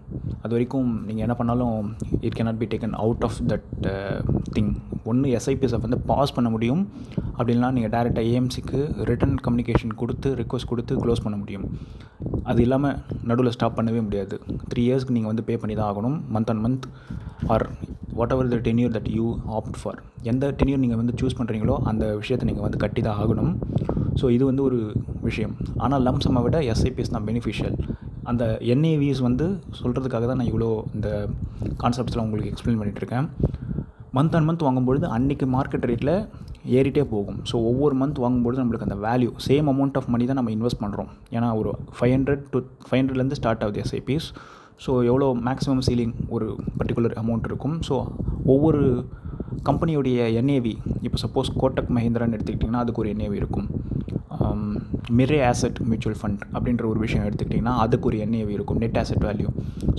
அது 0.44 0.52
வரைக்கும் 0.56 0.90
நீங்கள் 1.08 1.26
என்ன 1.26 1.36
பண்ணாலும் 1.40 1.78
it 2.26 2.36
cannot 2.40 2.60
be 2.62 2.68
taken 2.74 2.96
out 3.04 3.24
of 3.28 3.40
that 3.52 3.68
thing 4.58 4.72
ஒன்று 5.12 5.34
எஸ்ஐபிஎஸை 5.38 5.80
வந்து 5.86 6.00
பாஸ் 6.12 6.36
பண்ண 6.38 6.50
முடியும். 6.56 6.84
அப்படின்னா 7.38 7.68
நீங்கள் 7.76 7.94
டேரெக்டாக 7.96 8.30
ஏஎம்சிக்கு 8.32 8.80
ரிட்டன் 9.10 9.36
கம்யூனிகேஷன் 9.46 9.94
கொடுத்து 10.02 10.30
ரிக்வஸ்ட் 10.42 10.70
கொடுத்து 10.72 10.94
க்ளோஸ் 11.04 11.24
பண்ண 11.26 11.36
முடியும். 11.42 11.66
அது 12.50 12.60
இல்லாமல் 12.66 12.96
நடுவில் 13.30 13.54
ஸ்டாப் 13.56 13.78
பண்ணவே 13.80 14.02
முடியாது. 14.08 14.36
த்ரீ 14.72 14.84
இயர்ஸ்க்கு 14.88 15.16
நீங்கள் 15.18 15.32
வந்து 15.32 15.46
பே 15.50 15.58
பண்ணி 15.64 15.76
தான் 15.80 15.90
ஆகணும். 15.92 16.18
Month 16.36 16.52
and 16.54 16.64
month 16.66 16.88
or 17.56 17.66
whatever 18.36 18.50
the 18.54 18.60
tenure 18.68 18.94
that 18.98 19.10
you 19.18 19.26
opt 19.58 19.78
for 19.82 20.00
எந்த 20.32 20.46
டென்யூர் 20.60 20.82
நீங்கள் 20.84 21.00
வந்து 21.02 21.16
சூஸ் 21.22 21.38
பண்ணுறீங்களோ 21.40 21.76
அந்த 21.92 22.06
விஷயத்தை 22.22 22.48
நீங்கள் 22.50 22.66
வந்து 22.68 22.80
கட்டி 22.86 23.02
தான் 23.08 23.20
ஆகணும். 23.24 23.52
ஸோ 24.22 24.26
இது 24.36 24.44
வந்து 24.52 24.64
ஒரு 24.70 24.80
விஷயம். 25.30 25.54
ஆனால் 25.86 26.04
லம்சம்மை 26.08 26.42
விட 26.48 26.60
எஸ்ஐபிஎஸ் 26.74 27.14
தான் 27.16 27.28
பெனிஃபிஷியல் 27.30 27.78
அந்த 28.32 28.44
என்ஏவிஎஸ் 28.74 29.22
வந்து 29.28 29.46
சொல்கிறதுக்காக 29.82 30.26
தான் 30.30 30.40
நான் 30.42 30.50
இவ்வளோ 30.52 30.70
இந்த 30.98 31.10
கான்செப்ட்ஸ்லாம் 31.84 32.26
உங்களுக்கு 32.28 32.52
எக்ஸ்பிளைன் 32.54 32.80
பண்ணிகிட்ருக்கேன் 32.80 33.28
மந்த் 34.18 34.36
அண்ட் 34.38 34.48
மந்த் 34.50 34.66
வாங்கும்பொழுது 34.68 35.06
அன்றைக்கி 35.18 35.46
மார்க்கெட் 35.56 35.88
ரேட்டில் 35.90 36.16
ஏறிட்டே 36.78 37.04
போகும். 37.14 37.40
ஸோ 37.50 37.56
ஒவ்வொரு 37.70 37.96
மந்த் 38.02 38.22
வாங்கும்போது 38.24 38.60
நம்மளுக்கு 38.62 38.88
அந்த 38.88 38.98
value 39.08 39.32
same 39.48 39.68
amount 39.74 39.98
of 40.00 40.10
money 40.14 40.26
தான் 40.30 40.40
நம்ம 40.40 40.54
இன்வெஸ்ட் 40.58 40.82
பண்ணுறோம் 40.84 41.12
ஏன்னா 41.38 41.50
ஒரு 41.62 41.72
ஃபைவ் 41.98 42.14
ஹண்ட்ரட் 42.16 42.44
டு 42.54 42.60
ஃபைவ் 42.88 43.00
ஹண்ட்ரட்லேருந்து 43.02 43.40
ஸ்டார்ட் 43.42 43.64
ஆகுது 43.66 43.82
எஸ்ஐபிஸ் 43.86 44.28
ஸோ 44.86 44.92
எவ்வளோ 45.12 45.28
மேக்ஸிமம் 45.48 45.86
சீலிங் 45.88 46.16
ஒரு 46.36 46.48
பர்டிகுலர் 46.80 47.16
அமௌண்ட் 47.24 47.48
இருக்கும். 47.52 47.78
ஸோ 47.88 47.96
ஒவ்வொரு 48.56 48.82
கம்பெனியுடைய 49.70 50.18
என்ஏவி 50.42 50.74
இப்போ 51.06 51.18
சப்போஸ் 51.26 51.50
கோட்டக் 51.62 51.92
மஹிந்திரான்னு 51.98 52.36
எடுத்துக்கிட்டிங்கன்னா 52.38 52.84
அதுக்கு 52.86 53.02
ஒரு 53.04 53.12
என்ஏவி 53.16 53.38
இருக்கும். 53.44 53.68
மிரே 55.18 55.38
ஆசட் 55.50 55.78
மியூச்சுவல் 55.90 56.18
ஃபண்ட் 56.20 56.42
அப்படின்ற 56.54 56.84
ஒரு 56.90 57.00
விஷயம் 57.04 57.26
எடுத்துக்கிட்டிங்கன்னா 57.28 57.76
அதுக்கு 57.84 58.08
ஒரு 58.10 58.18
என்ஏவி 58.24 58.54
இருக்கும் 58.58 58.80
நெட் 58.84 58.98
ஆசட் 59.02 59.24
வேல்யூ 59.28 59.50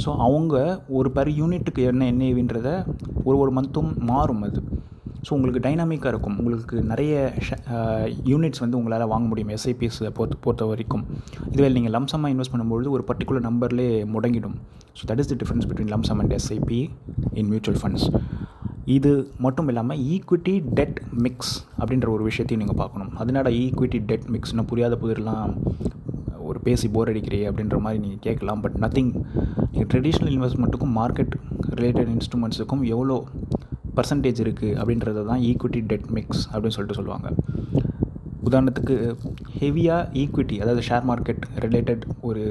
ஸோ 0.03 0.09
அவங்க 0.26 0.55
ஒரு 0.99 1.09
பர் 1.17 1.31
யூனிட்டுக்கு 1.38 1.82
என்ன 1.91 2.06
என்ஏவின்றத 2.12 2.70
ஒரு 3.29 3.37
ஒரு 3.43 3.53
மந்த்தும் 3.59 3.91
மாறும் 4.11 4.43
அது. 4.49 4.61
ஸோ 5.26 5.31
உங்களுக்கு 5.37 5.61
டைனாமிக்காக 5.67 6.12
இருக்கும். 6.15 6.37
உங்களுக்கு 6.41 6.76
நிறைய 6.93 7.15
யூனிட்ஸ் 8.32 8.62
வந்து 8.65 8.79
உங்களால் 8.81 9.11
வாங்க 9.12 9.26
முடியும். 9.31 9.53
எஸ்ஐபிஎஸ் 9.56 10.00
பொறுத்த 10.19 10.38
பொறுத்த 10.47 10.67
வரைக்கும். 10.73 11.05
இதுவே 11.53 11.70
நீங்கள் 11.76 11.94
லம்சமாக 11.97 12.32
இன்வெஸ்ட் 12.35 12.55
பண்ணும்பொழுது 12.55 12.91
ஒரு 12.97 13.05
பர்டிகுலர் 13.11 13.47
நம்பர்லேயே 13.49 13.97
முடங்கிடும். 14.15 14.56
So 14.99 15.05
that 15.11 15.23
is 15.25 15.31
the 15.32 15.38
difference 15.43 15.69
between 15.70 15.93
lumpsum 15.94 16.20
and 16.25 16.35
SIP 16.38 16.81
in 17.41 17.50
mutual 17.53 17.81
funds 17.82 18.06
இது 18.96 19.10
மட்டும் 19.44 19.69
இல்லாமல் 19.70 19.98
ஈக்விட்டி 20.13 20.53
டெட் 20.79 20.98
மிக்ஸ் 21.25 21.55
அப்படின்ற 21.81 22.08
ஒரு 22.15 22.22
விஷயத்தையும் 22.29 22.63
நீங்கள் 22.63 22.81
பார்க்கணும். 22.82 23.10
அதனால 23.22 23.51
ஈக்விட்டி 23.65 23.98
டெட் 24.10 24.27
மிக்ஸ்னு 24.34 24.65
புரியாத 24.70 24.96
புதிரெலாம் 25.03 25.51
ஒரு 26.48 26.58
பேசி 26.67 26.87
போர் 26.94 27.10
அடிக்கிறே 27.13 27.41
அப்படின்ற 27.48 27.79
மாதிரி 27.87 27.98
நீங்கள் 28.05 28.22
கேட்கலாம். 28.27 28.60
பட் 28.65 28.77
நத்திங் 28.84 29.10
நீங்கள் 29.72 29.91
ட்ரெடிஷ்னல் 29.93 30.32
இன்வெஸ்ட்மெண்ட்டுக்கும் 30.37 30.94
மார்க்கெட் 31.01 31.34
ரிலேட்டட் 31.81 32.10
இன்ஸ்ட்ருமெண்ட்ஸுக்கும் 32.15 32.84
எவ்வளோ 32.94 33.19
பர்சன்டேஜ் 33.98 34.43
இருக்குது 34.44 34.76
அப்படின்றது 34.81 35.24
தான் 35.31 35.43
ஈக்விட்டி 35.50 35.81
டெட் 35.93 36.08
மிக்ஸ் 36.17 36.44
அப்படின்னு 36.52 36.76
சொல்லிட்டு 36.76 36.98
சொல்லுவாங்க. 37.00 37.28
உதாரணத்துக்கு 38.48 38.94
ஹெவியாக 39.60 40.05
ஈக்விட்டி 40.22 40.56
அதாவது 40.62 40.82
ஷேர் 40.88 41.06
மார்க்கெட் 41.10 41.43
ரிலேட்டட் 41.64 42.05
ஒரு 42.28 42.44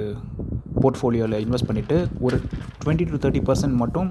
போர்ட்ஃபோலியோவில் 0.82 1.40
இன்வெஸ்ட் 1.46 1.70
பண்ணிவிட்டு 1.70 1.96
ஒரு 2.26 2.38
டுவெண்ட்டி 2.82 3.06
டு 3.12 3.20
தேர்ட்டி 3.24 3.42
பர்சன்ட் 3.48 3.78
மட்டும் 3.84 4.10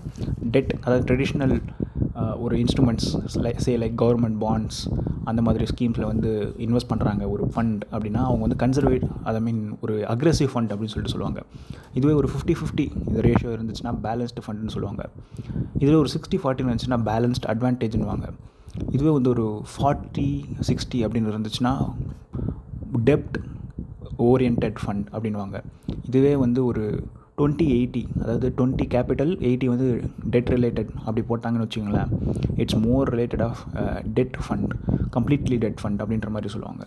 டெட் 0.54 0.72
அதாவது 0.84 1.04
ட்ரெடிஷ்னல் 1.10 1.54
ஒரு 2.44 2.54
instruments 2.62 3.08
like 3.44 3.60
say 3.66 3.74
like 3.82 3.96
government 4.02 4.38
bonds 4.44 4.80
அந்த 5.30 5.42
மாதிரி 5.46 5.64
ஸ்கீம்ஸில் 5.72 6.10
வந்து 6.12 6.30
இன்வெஸ்ட் 6.64 6.90
பண்ணுறாங்க 6.92 7.22
ஒரு 7.34 7.44
ஃபண்ட் 7.54 7.80
அப்படின்னா 7.96 8.22
அவங்க 8.28 8.42
வந்து 8.46 8.58
கன்சர்வேட் 8.64 9.06
ஐ 9.30 9.40
மீன் 9.46 9.62
ஒரு 9.84 9.94
அக்ரெசிவ் 10.14 10.50
ஃபண்ட் 10.52 10.70
அப்படின்னு 10.72 10.92
சொல்லிட்டு 10.94 11.14
சொல்லுவாங்க. 11.14 11.40
இதுவே 11.98 12.12
ஒரு 12.20 12.28
ஃபிஃப்டி 12.32 12.54
ஃபிஃப்டி 12.60 12.86
இந்த 13.08 13.20
ரேஷியோ 13.28 13.50
இருந்துச்சுன்னா 13.56 13.92
பேலன்ஸ்டு 14.06 14.44
ஃபண்டுன்னு 14.46 14.74
சொல்லுவாங்க. 14.76 15.04
இதுவே 15.78 15.98
ஒரு 16.02 16.10
சிக்ஸ்டி 16.14 16.38
ஃபார்ட்டின்னு 16.42 16.72
இருந்துச்சுன்னா 16.72 17.00
பேலன்ஸ்ட் 17.10 17.48
அட்வான்டேஜ்னுவாங்க 17.52 18.28
இதுவே 18.92 19.10
வந்து 19.18 19.30
ஒரு 19.30 19.46
ஃபார்ட்டி 19.72 20.28
சிக்ஸ்டி 20.68 21.02
அப்படின்னு 21.04 21.30
இருந்துச்சுன்னா 21.32 21.74
டெப்ட் 23.10 23.38
ஓரியன்ட் 24.18 24.64
ஃபண்ட் 24.82 25.06
அப்படின்வாங்க 25.16 25.56
இதுவே 26.06 26.36
வந்து 26.36 26.64
ஒரு 26.64 26.84
டுவெண்ட்டி 27.38 27.64
எயிட்டி 27.76 28.02
அதாவது 28.22 28.46
டுவெண்ட்டி 28.58 28.84
கேபிட்டல் 28.94 29.32
எயிட்டி 29.48 29.66
வந்து 29.72 29.88
டெட் 30.34 30.50
ரிலேட்டட் 30.54 30.90
அப்படி 31.06 31.22
போட்டாங்கன்னு 31.30 31.66
வச்சுங்களேன் 31.66 32.10
it's 32.62 32.78
more 32.86 33.10
related 33.14 33.44
of 33.48 33.60
debt 34.18 34.38
fund 34.44 34.72
completely 35.16 35.58
debt 35.64 35.80
fund 35.82 36.00
அப்படின்ற 36.02 36.30
மாதிரி 36.34 36.52
சொல்லுவாங்க. 36.54 36.84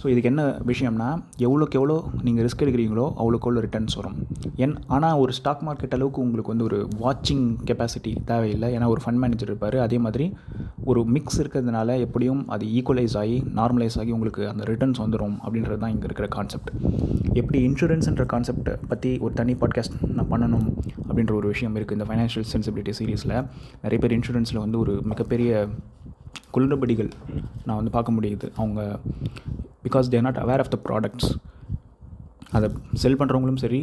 ஸோ 0.00 0.06
இதுக்கு 0.12 0.30
என்ன 0.30 0.42
விஷயம்னா 0.70 1.06
எவ்வளோக்கு 1.46 1.78
எவ்வளோ 1.80 1.96
நீங்கள் 2.26 2.44
ரிஸ்க் 2.46 2.64
எடுக்கிறீங்களோ 2.64 3.06
அவ்வளோக்கு 3.20 3.46
எவ்வளோ 3.48 3.62
ரிட்டர்ன்ஸ் 3.66 3.96
வரும். 4.00 4.16
என் 4.64 4.74
ஆனால் 4.94 5.20
ஒரு 5.22 5.32
ஸ்டாக் 5.38 5.62
மார்க்கெட் 5.68 5.94
அளவுக்கு 5.96 6.20
உங்களுக்கு 6.26 6.52
வந்து 6.54 6.66
ஒரு 6.68 6.78
வாட்சிங் 7.02 7.46
கெப்பாசிட்டி 7.68 8.12
தேவையில்லை. 8.30 8.68
ஏன்னா 8.76 8.88
ஒரு 8.94 9.02
ஃபண்ட் 9.04 9.22
மேனேஜர் 9.22 9.50
இருப்பார். 9.50 9.76
அதே 9.86 9.98
மாதிரி 10.06 10.26
ஒரு 10.90 11.00
மிக்ஸ் 11.14 11.38
இருக்கிறதுனால 11.42 11.98
எப்படியும் 12.06 12.42
அது 12.54 12.64
ஈக்குவலைஸ் 12.78 13.16
ஆகி 13.22 13.38
நார்மலைஸ் 13.60 13.96
ஆகி 14.02 14.12
உங்களுக்கு 14.16 14.42
அந்த 14.52 14.64
ரிட்டர்ன்ஸ் 14.72 15.00
வந்துடும் 15.04 15.36
அப்படின்றது 15.44 15.80
தான் 15.84 15.94
இங்கே 15.94 16.06
இருக்கிற 16.08 16.28
கான்செப்ட் 16.36 16.70
எப்படி 17.40 17.58
இன்சூரன்ஸ்ன்ற 17.68 18.24
கான்செப்ட் 18.34 18.68
பற்றி 18.90 19.10
ஒரு 19.24 19.32
தனி 19.40 19.54
பாட்காஸ்ட் 19.62 19.75
நான் 20.16 20.30
பண்ணணும் 20.32 20.66
அப்படின்ற 21.08 21.32
ஒரு 21.40 21.48
விஷயம் 21.52 21.76
இருக்குது 21.76 21.98
இந்த 21.98 22.06
ஃபைனான்ஷியல் 22.08 22.48
சென்சிபிலிட்டி 22.52 22.92
சீரீஸில் 22.98 23.34
நிறைய 23.82 23.98
பேர் 24.02 24.14
இன்சூரன்ஸில் 24.18 24.62
வந்து 24.64 24.78
ஒரு 24.78 24.94
மிகப்பெரிய 25.12 25.68
குளறுபடிகள் 26.56 27.10
நான் 27.66 27.78
வந்து 27.80 27.92
பார்க்க 27.96 28.16
முடியுது. 28.16 28.46
அவங்க 28.60 28.80
because 29.86 30.10
they're 30.12 30.26
not 30.28 30.42
aware 30.44 30.62
of 30.64 30.72
the 30.74 30.78
products 30.88 31.30
அதை 32.56 32.68
செல் 33.02 33.18
பண்ணுறவங்களும் 33.20 33.62
சரி 33.64 33.80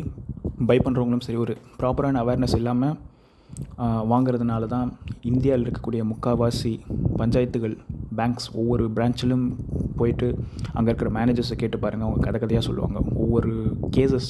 பை 0.70 0.78
பண்ணுறவங்களும் 0.86 1.26
சரி 1.28 1.40
ஒரு 1.46 1.56
ப்ராப்பரான 1.80 2.22
அவேர்னஸ் 2.24 2.56
இல்லாமல் 2.60 2.96
வாங்கிறதுனால 4.12 4.66
தான் 4.66 4.88
இந்தியாவில் 5.32 5.66
இருக்கக்கூடிய 5.66 6.02
முக்கால்வாசி 6.12 6.72
பஞ்சாயத்துகள் 7.22 7.76
பேங்க்ஸ் 8.20 8.48
ஒவ்வொரு 8.62 8.84
பிரான்ச்சிலும் 8.96 9.46
போயிட்டு 10.00 10.28
அங்கே 10.74 10.90
இருக்கிற 10.90 11.10
மேனேஜர்ஸை 11.18 11.56
கேட்டு 11.62 11.78
பாருங்கள் 11.84 12.08
அவங்க 12.08 12.26
கதை 12.26 12.40
கதையாக 12.42 12.66
சொல்லுவாங்க. 12.68 13.00
ஒவ்வொரு 13.24 13.52
கேசஸ் 13.96 14.30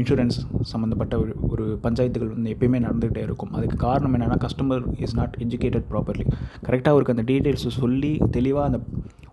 இன்சூரன்ஸ் 0.00 0.36
சம்மந்தப்பட்ட 0.72 1.14
ஒரு 1.22 1.32
ஒரு 1.52 1.64
பஞ்சாயத்துகள் 1.84 2.32
வந்து 2.34 2.52
எப்பயுமே 2.54 2.78
நடந்துகிட்டே 2.86 3.22
இருக்கும். 3.26 3.52
அதுக்கு 3.58 3.76
காரணம் 3.86 4.14
என்னென்னா 4.16 4.38
customer 4.46 4.84
is 5.04 5.16
not 5.20 5.36
educated 5.46 5.86
properly 5.92 6.26
கரெக்டாக 6.68 6.94
அவருக்கு 6.94 7.14
அந்த 7.16 7.26
டீட்டெயில்ஸை 7.32 7.72
சொல்லி 7.82 8.12
தெளிவாக 8.38 8.68
அந்த 8.70 8.80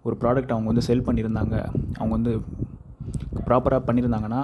ஒரு 0.08 0.18
ப்ராடக்ட் 0.22 0.54
அவங்க 0.56 0.70
வந்து 0.74 0.86
செல் 0.90 1.06
பண்ணியிருந்தாங்க 1.08 1.56
அவங்க 2.00 2.14
வந்து 2.18 2.34
ப்ராப்பராக 3.48 3.82
பண்ணியிருந்தாங்கன்னா 3.88 4.42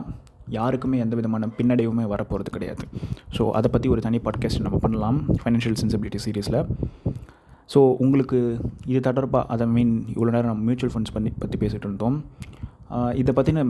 யாருக்குமே 0.58 0.98
எந்த 1.04 1.16
விதமான 1.18 1.48
பின்னடைவுமே 1.58 2.06
வரப்போகிறது 2.14 2.52
கிடையாது. 2.56 2.84
ஸோ 3.38 3.44
அதை 3.58 3.68
பற்றி 3.74 3.88
ஒரு 3.94 4.02
தனி 4.06 4.20
பாட்காஸ்ட் 4.28 4.66
நம்ம 4.68 4.78
பண்ணலாம் 4.86 5.20
ஃபைனான்ஷியல் 5.42 5.80
சென்சிபிலிட்டி 5.82 6.20
சீரீஸில் 6.26 6.60
ஸோ 7.74 7.80
உங்களுக்கு 8.04 8.38
இது 8.92 9.00
தொடர்பாக 9.08 9.50
அதை 9.54 9.66
மீன் 9.74 9.92
இவ்வளோ 10.14 10.32
நேரம் 10.36 10.52
நம்ம 10.52 10.66
மியூச்சுவல் 10.70 10.94
ஃபண்ட்ஸ் 10.94 11.14
பண்ணி 11.16 11.32
பற்றி 11.42 11.58
பேசிகிட்டு 11.64 11.88
இருந்தோம். 11.88 12.18
இதை 13.22 13.34
பற்றின 13.38 13.64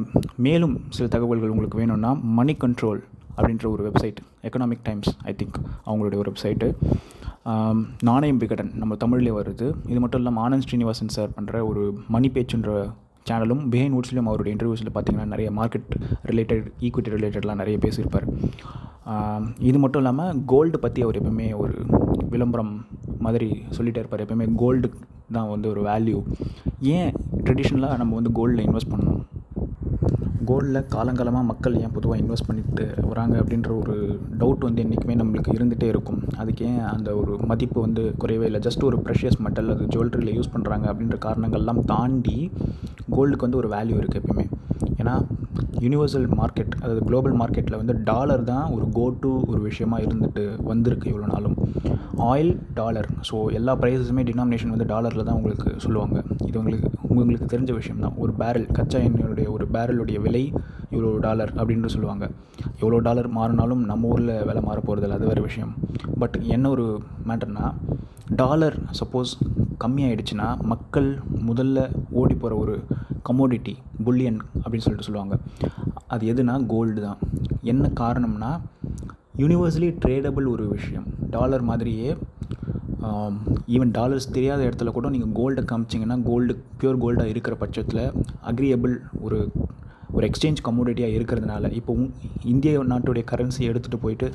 மேலும் 0.45 0.75
சில 0.95 1.07
தகவல்கள் 1.15 1.53
உங்களுக்கு 1.53 1.81
வேணும்னா 1.81 2.11
மணி 2.37 2.53
கண்ட்ரோல் 2.63 3.01
அப்படின்ற 3.37 3.65
ஒரு 3.73 3.81
website 3.87 4.19
Economic 4.47 4.85
Times 4.87 5.11
I 5.31 5.33
think 5.41 5.57
அவங்களுடைய 5.89 6.19
ஒரு 6.23 6.31
வெப்சைட்டு 6.31 6.69
நாணயம் 8.07 8.39
விகடன் 8.43 8.71
நம்ம 8.81 8.95
தமிழ்லேயே 9.03 9.33
வருது. 9.37 9.67
இது 9.91 9.99
மட்டும் 10.03 10.21
இல்லாமல் 10.21 10.43
ஆனந்த் 10.45 10.65
ஸ்ரீனிவாசன் 10.67 11.13
சார் 11.17 11.35
பண்ணுற 11.37 11.61
ஒரு 11.69 11.83
மணி 12.15 12.29
பேச்சுன்ற 12.35 12.71
சேனலும் 13.29 13.63
பிஹைண்ட் 13.73 13.95
வுட்ஸ்லையும் 13.95 14.29
அவருடைய 14.31 14.51
இன்டர்வியூஸில் 14.55 14.93
பார்த்தீங்கன்னா 14.95 15.31
நிறைய 15.33 15.49
மார்க்கெட் 15.59 15.89
ரிலேட்டட் 16.29 16.65
ஈக்விட்டி 16.87 17.13
ரிலேட்டட்லாம் 17.15 17.61
நிறைய 17.61 17.77
பேசியிருப்பார். 17.85 18.27
இது 19.69 19.77
மட்டும் 19.83 20.01
இல்லாமல் 20.01 20.39
கோல்டு 20.51 20.79
பற்றி 20.85 20.99
அவர் 21.05 21.19
எப்பவுமே 21.21 21.47
ஒரு 21.63 21.75
விளம்பரம் 22.33 22.73
மாதிரி 23.25 23.49
சொல்லிகிட்டே 23.75 24.01
இருப்பார். 24.03 24.23
எப்பவுமே 24.25 24.47
கோல்டு 24.63 24.89
தான் 25.37 25.51
வந்து 25.53 25.67
ஒரு 25.73 25.81
வேல்யூ 25.89 26.19
ஏன் 26.95 27.11
ட்ரெடிஷ்னலாக 27.45 27.97
நம்ம 28.01 28.15
வந்து 28.19 28.31
கோல்டில் 28.37 28.65
இன்வெஸ்ட் 28.67 28.91
பண்ணணும்? 28.93 29.23
கோல்டில் 30.49 30.87
காலங்காலமாக 30.93 31.47
மக்கள் 31.49 31.75
ஏன் 31.81 31.93
பொதுவாக 31.95 32.21
இன்வெஸ்ட் 32.21 32.47
பண்ணிட்டு 32.47 32.85
வராங்க 33.09 33.35
அப்படின்ற 33.41 33.69
ஒரு 33.81 33.95
டவுட் 34.41 34.65
வந்து 34.67 34.83
என்றைக்குமே 34.83 35.15
நம்மளுக்கு 35.21 35.55
இருந்துகிட்டே 35.57 35.87
இருக்கும். 35.93 36.21
அதுக்கு 36.41 36.63
ஏன் 36.69 36.79
அந்த 36.93 37.09
ஒரு 37.15 37.33
மதிப்பு 37.51 37.79
வந்து 37.81 38.03
குறையவே 38.23 38.47
இல்லை. 38.49 38.61
ஜஸ்ட் 38.67 38.87
ஒரு 38.89 38.99
ப்ரெஷியஸ் 39.05 39.39
மெட்டல் 39.47 39.73
அது 39.73 39.85
ஜுவல்லரியில் 39.95 40.37
யூஸ் 40.37 40.53
பண்ணுறாங்க 40.55 40.87
அப்படின்ற 40.91 41.19
காரணங்கள்லாம் 41.27 41.83
தாண்டி 41.93 42.37
கோல்டுக்கு 43.15 43.47
வந்து 43.47 43.61
ஒரு 43.61 43.71
வேல்யூ 43.75 43.97
இருக்குது 44.01 44.21
எப்பயுமே. 44.21 44.47
ஏன்னா 45.09 45.19
யூனிவர்சல் 45.83 46.25
மார்க்கெட் 46.39 46.73
அதாவது 46.81 47.01
குளோபல் 47.07 47.35
மார்க்கெட்டில் 47.41 47.77
வந்து 47.81 47.93
டாலர் 48.09 48.41
தான் 48.49 48.65
ஒரு 48.75 48.85
கோ 48.97 49.05
டு 49.21 49.31
ஒரு 49.51 49.59
விஷயமாக 49.67 50.05
இருந்துட்டு 50.05 50.43
வந்திருக்கு 50.71 51.07
இவ்வளோ 51.11 51.27
நாளும். 51.33 51.55
ஆயில் 52.29 52.51
டாலர் 52.79 53.07
ஸோ 53.29 53.35
எல்லா 53.57 53.73
ப்ரைஸஸுமே 53.81 54.23
டினாமினேஷன் 54.29 54.73
வந்து 54.73 54.87
டாலரில் 54.91 55.25
தான் 55.27 55.37
உங்களுக்கு 55.39 55.69
சொல்லுவாங்க. 55.85 56.17
இது 56.47 56.59
உங்களுக்கு 56.61 56.89
உங்களுக்கு 57.11 57.47
தெரிஞ்ச 57.53 57.71
விஷயம் 57.79 58.03
தான். 58.05 58.15
ஒரு 58.23 58.33
பேரல் 58.41 58.67
கச்சா 58.77 58.99
எண்ணெயுடைய 59.07 59.47
ஒரு 59.55 59.67
பேரலுடைய 59.75 60.19
விலை 60.25 60.43
இவ்வளோ 60.93 61.13
டாலர் 61.27 61.53
அப்படின்ட்டு 61.59 61.93
சொல்லுவாங்க. 61.95 62.27
எவ்வளோ 62.81 62.99
டாலர் 63.07 63.29
மாறினாலும் 63.39 63.83
நம்ம 63.91 64.11
ஊரில் 64.13 64.35
விலை 64.49 64.63
மாற 64.69 64.79
போகிறதில்ல 64.87 65.19
அது 65.19 65.31
வேறு 65.31 65.43
விஷயம். 65.49 65.73
பட் 66.23 66.37
என்ன 66.57 66.65
ஒரு 66.75 66.87
மேட்டர்னால் 67.31 67.75
டாலர் 68.43 68.77
சப்போஸ் 69.01 69.33
கம்மியாயிடுச்சுன்னா 69.83 70.47
மக்கள் 70.71 71.09
முதல்ல 71.49 71.79
ஓடி 72.21 72.35
போகிற 72.35 72.55
ஒரு 72.63 72.75
கமோடிட்டி 73.29 73.73
புல்லியன் 74.05 74.39
அப்படின்னு 74.61 74.85
சொல்லிட்டு 74.85 75.07
சொல்லுவாங்க. 75.07 75.35
அது 76.13 76.33
எதுனா 76.33 76.55
கோல்டு 76.73 76.99
தான். 77.01 77.19
என்ன 77.71 77.91
காரணம்னா 77.99 78.51
யூனிவர்சலி 79.41 79.89
ட்ரேடபிள் 80.05 80.47
ஒரு 80.53 80.65
விஷயம். 80.75 81.07
டாலர் 81.35 81.65
மாதிரியே 81.71 82.09
ஈவன் 83.75 83.91
டாலர்ஸ் 83.97 84.33
தெரியாத 84.35 84.61
இடத்துல 84.69 84.91
கூட 84.91 85.07
நீங்கள் 85.09 85.35
கோல்டை 85.39 85.61
காமிச்சிங்கன்னா 85.71 86.17
கோல்டு 86.29 86.53
பியூர் 86.79 87.01
கோல்டாக 87.03 87.33
இருக்கிற 87.33 87.55
பட்சத்தில் 87.63 88.03
அக்ரியபிள் 88.51 88.95
ஒரு 89.25 89.39
ஒரு 90.15 90.25
எக்ஸ்சேஞ்ச் 90.29 90.61
கமோடிட்டியாக 90.67 91.15
இருக்கிறதுனால 91.17 91.71
இப்போ 91.79 91.93
இந்திய 92.53 92.83
நாட்டுடைய 92.91 93.23
கரன்சி 93.31 93.61
எடுத்துகிட்டு 93.69 93.99
போயிட்டு 94.03 94.27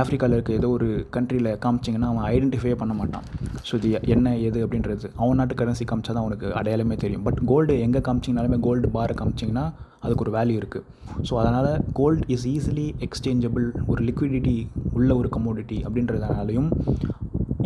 ஆஃப்ரிக்காவில் 0.00 0.36
இருக்க 0.36 0.52
ஏதோ 0.60 0.68
ஒரு 0.76 0.88
கண்ட்ரியில் 1.16 1.50
காமிச்சிங்கன்னா 1.64 2.10
அவன் 2.12 2.26
ஐடென்டிஃபை 2.34 2.74
பண்ண 2.82 2.94
மாட்டான். 3.00 3.24
ஸோ 3.68 3.72
இது 3.80 3.90
என்ன 4.14 4.36
எது 4.48 4.58
அப்படின்றது 4.66 5.08
அவன் 5.22 5.40
நாட்டு 5.40 5.56
கரன்சி 5.60 5.86
காமிச்சா 5.90 6.12
தான் 6.12 6.24
அவனுக்கு 6.24 6.48
அடையாளமே 6.60 6.96
தெரியும். 7.04 7.24
பட் 7.28 7.40
கோல்டு 7.50 7.74
எங்கே 7.86 8.02
காமிச்சிங்கனாலுமே 8.08 8.60
கோல்டு 8.68 8.90
பாரை 8.96 9.16
காமிச்சிங்கன்னா 9.22 9.66
அதுக்கு 10.04 10.24
ஒரு 10.24 10.32
வேல்யூ 10.36 10.56
இருக்குது 10.60 10.84
ஸோ 11.28 11.34
அதனால் 11.42 11.70
கோல்டு 11.98 12.24
இஸ் 12.34 12.46
ஈஸிலி 12.54 12.86
எக்ஸ்சேஞ்சபிள் 13.06 13.66
ஒரு 13.92 14.00
லிக்விடிட்டி 14.08 14.56
உள்ள 14.98 15.10
ஒரு 15.20 15.28
கமோடிட்டி 15.36 15.78
அப்படின்றதுனாலையும் 15.86 16.70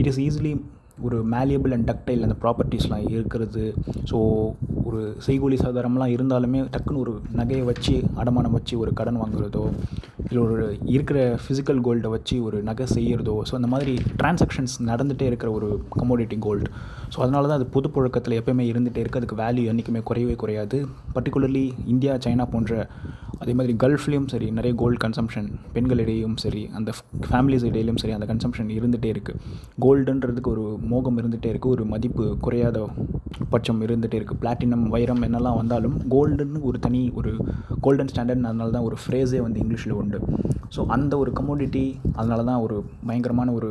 இட் 0.01 0.11
இஸ் 0.13 0.21
ஈஸிலி 0.27 0.53
ஒரு 1.07 1.19
மேலியபிள் 1.35 1.75
அண்ட் 1.77 1.89
டக்டைல் 1.91 2.25
அந்த 2.27 2.37
ப்ராப்பர்ட்டிஸ்லாம் 2.43 3.07
இருக்கிறது. 3.15 3.65
ஸோ 4.11 4.19
ஒரு 4.89 5.01
செய்கூலி 5.27 5.57
சாதாரம்லாம் 5.65 6.13
இருந்தாலுமே 6.15 6.61
டக்குன்னு 6.75 7.03
ஒரு 7.05 7.13
நகையை 7.41 7.65
வச்சு 7.71 7.95
அடமானம் 8.21 8.57
வச்சு 8.59 8.75
ஒரு 8.79 8.93
கடன் 9.01 9.21
வாங்குறதோ 9.23 9.65
இல்லை 10.29 10.41
ஒரு 10.47 10.57
இருக்கிற 10.95 11.19
ஃபிசிக்கல் 11.43 11.83
கோல்டை 11.87 12.09
வச்சு 12.15 12.37
ஒரு 12.47 12.59
நகை 12.63 12.87
செய்கிறதோ 12.95 13.35
ஸோ 13.51 13.55
அந்த 13.55 13.69
மாதிரி 13.75 13.93
டிரான்சாக்ஷன்ஸ் 14.21 14.75
நடந்துகிட்டே 14.91 15.29
இருக்கிற 15.31 15.51
ஒரு 15.51 15.69
கமோடிட்டி 16.01 16.39
கோல்டு 16.47 16.67
ஸோ 17.15 17.19
அதனால 17.25 17.47
தான் 17.47 17.59
அது 17.61 17.69
பொது 17.77 17.89
புழக்கத்தில் 17.91 18.39
எப்போயுமே 18.41 18.67
இருந்துகிட்டே 18.73 19.03
இருக்குது 19.03 19.23
அதுக்கு 19.23 19.41
வேல்யூ 19.43 19.65
என்றைக்குமே 19.73 20.03
குறையவே 20.11 20.37
குறையாது. 20.43 20.79
பர்டிகுலர்லி 21.17 21.65
இந்தியா 21.87 22.15
சைனா 22.27 22.47
போன்ற 22.55 22.75
அதே 23.41 23.53
மாதிரி 23.55 23.73
கல்ஃப்லேயும் 23.83 24.29
சரி 24.31 24.47
நிறைய 24.51 24.73
கோல்டு 24.75 24.99
கன்சம்ஷன் 25.05 25.49
பெண்களிடையும் 25.75 26.37
சரி 26.45 26.63
அந்த 26.79 26.91
ஃபேமிலிஸ் 27.29 27.65
இடையிலும் 27.65 28.01
சரி 28.03 28.15
அந்த 28.17 28.27
கன்சம்ஷன் 28.31 28.71
இருந்துகிட்டே 28.79 29.11
இருக்குது 29.15 29.41
கோல்டுன்றதுக்கு 29.85 30.51
ஒரு 30.51 30.65
மோகம் 30.93 31.19
இருந்துகிட்டே 31.21 31.51
இருக்குது 31.53 31.75
ஒரு 31.77 31.85
மதிப்பு 31.93 32.25
குறையாத 32.45 32.79
பட்சம் 33.53 33.81
இருந்துகிட்டே 33.87 34.19
இருக்குது 34.19 34.41
பிளாட்டினம் 34.43 34.85
வைரம் 34.95 35.23
என்னெல்லாம் 35.27 35.59
வந்தாலும் 35.61 35.97
கோல்டுன்னு 36.15 36.61
ஒரு 36.71 36.79
தனி 36.87 37.01
ஒரு 37.21 37.33
கோல்டன் 37.85 38.11
ஸ்டாண்டர்ட் 38.13 38.49
அதனால 38.51 38.73
தான் 38.77 38.87
ஒரு 38.89 38.97
ஃப்ரேஸே 39.03 39.41
வந்து 39.47 39.61
இங்கிலீஷில் 39.63 39.99
உண்டு. 40.01 40.21
ஸோ 40.75 40.81
அந்த 40.97 41.13
ஒரு 41.23 41.31
கமோடிட்டி 41.41 41.85
அதனால 42.21 42.41
தான் 42.51 42.63
ஒரு 42.67 42.77
பயங்கரமான 43.09 43.53
ஒரு 43.59 43.71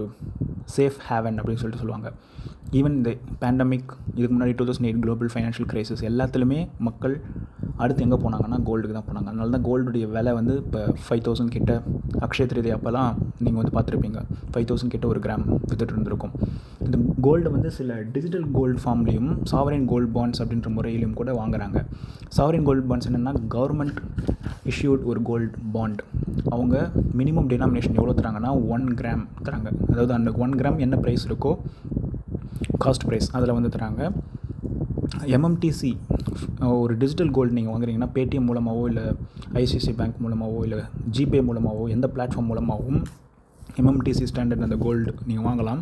சேஃப் 0.76 1.00
ஹேவன் 1.10 1.38
அப்படின்னு 1.40 1.62
சொல்லிட்டு 1.64 1.84
சொல்லுவாங்க. 1.84 2.10
ஈவன் 2.80 2.96
இந்த 3.00 3.12
பேண்டமிக் 3.42 3.92
இதுக்கு 4.18 4.34
முன்னாடி 4.36 4.54
two 4.60 4.66
thousand 4.70 4.88
eight 4.89 5.04
global 5.04 5.32
financial 5.34 5.70
crisis 5.74 6.04
எல்லாத்துலேயுமே 6.10 6.60
மக்கள் 6.88 7.16
அடுத்து 7.84 8.04
எங்கே 8.06 8.18
போனாங்கன்னா 8.24 8.58
கோல்டுக்கு 8.68 8.96
தான் 8.98 9.08
போனாங்க. 9.10 9.27
அதனால 9.32 9.51
தான் 9.56 9.66
கோல்டுடைய 9.68 10.06
விலை 10.13 10.32
வந்து 10.38 10.54
இப்போ 10.63 10.80
ஃபைவ் 11.08 11.24
தௌசண்ட் 11.25 11.54
கிட்ட 11.56 11.72
அக்ஷய 12.25 12.46
திருதி 12.51 12.70
அப்போல்லாம் 12.75 13.12
நீங்கள் 13.44 13.60
வந்து 13.62 13.74
பார்த்துருப்பீங்க. 13.75 14.20
ஃபைவ் 14.54 14.68
தௌசண்ட் 14.70 14.94
கிட்ட 14.96 15.08
ஒரு 15.13 15.20
கிராம் 15.25 15.44
வித்துட்டு 15.70 15.94
இருந்திருக்கும். 15.96 16.34
இந்த 16.86 16.98
கோல்டு 17.25 17.50
வந்து 17.56 17.70
சில 17.77 18.00
டிஜிட்டல் 18.16 18.48
கோல்டு 18.58 18.80
ஃபார்ம்லேயும் 18.84 19.30
சாவரின் 19.51 19.88
கோல்டு 19.92 20.10
பாண்ட்ஸ் 20.18 20.42
அப்படின்ற 20.44 20.72
முறையிலையும் 20.77 21.18
கூட 21.20 21.32
வாங்குறாங்க. 21.42 21.77
சாவரின் 22.38 22.68
கோல்டு 22.70 22.86
பாண்ட்ஸ் 22.92 23.10
என்னென்னா 23.12 23.34
கவர்மெண்ட் 23.56 24.00
இஷ்யூட் 24.72 25.06
ஒரு 25.12 25.22
கோல்டு 25.30 25.51
பாண்ட் 25.75 26.01
அவங்க 26.56 26.75
மினிமம் 27.22 27.50
டினாமினேஷன் 27.54 27.98
எவ்வளோ 28.00 28.16
தராங்கன்னா 28.22 28.54
ஒன் 28.75 28.88
கிராம் 29.01 29.24
தராங்க. 29.46 29.70
அதாவது 29.92 30.13
அந்த 30.20 30.32
ஒன் 30.46 30.56
கிராம் 30.62 30.84
என்ன 30.88 30.98
ப்ரைஸ் 31.06 31.25
இருக்கோ 31.30 31.54
காஸ்ட் 32.84 33.06
ப்ரைஸ் 33.08 33.30
அதில் 33.38 33.56
வந்து 33.58 33.72
தராங்க. 33.76 34.02
எம்எம்டிசி 35.36 35.92
ஒரு 36.82 36.94
டிஜிட்டல் 37.02 37.32
கோல்டு 37.36 37.56
நீங்கள் 37.58 37.74
வாங்குறீங்கன்னா 37.74 38.10
பேடிஎம் 38.16 38.48
மூலமாகவோ 38.50 38.84
இல்லை 38.92 39.06
ஐசிசி 39.64 39.92
பேங்க் 40.00 40.20
மூலமாகவோ 40.26 40.62
இல்லை 40.68 40.82
ஜிபே 41.18 41.42
மூலமாகவோ 41.50 41.86
எந்த 41.96 42.10
பிளாட்ஃபார்ம் 42.16 42.50
மூலமாகவும் 42.52 43.02
எம்எம்டிசி 43.82 44.26
ஸ்டாண்டர்ட் 44.32 44.66
அந்த 44.68 44.78
கோல்டு 44.86 45.12
நீங்கள் 45.30 45.48
வாங்கலாம். 45.48 45.82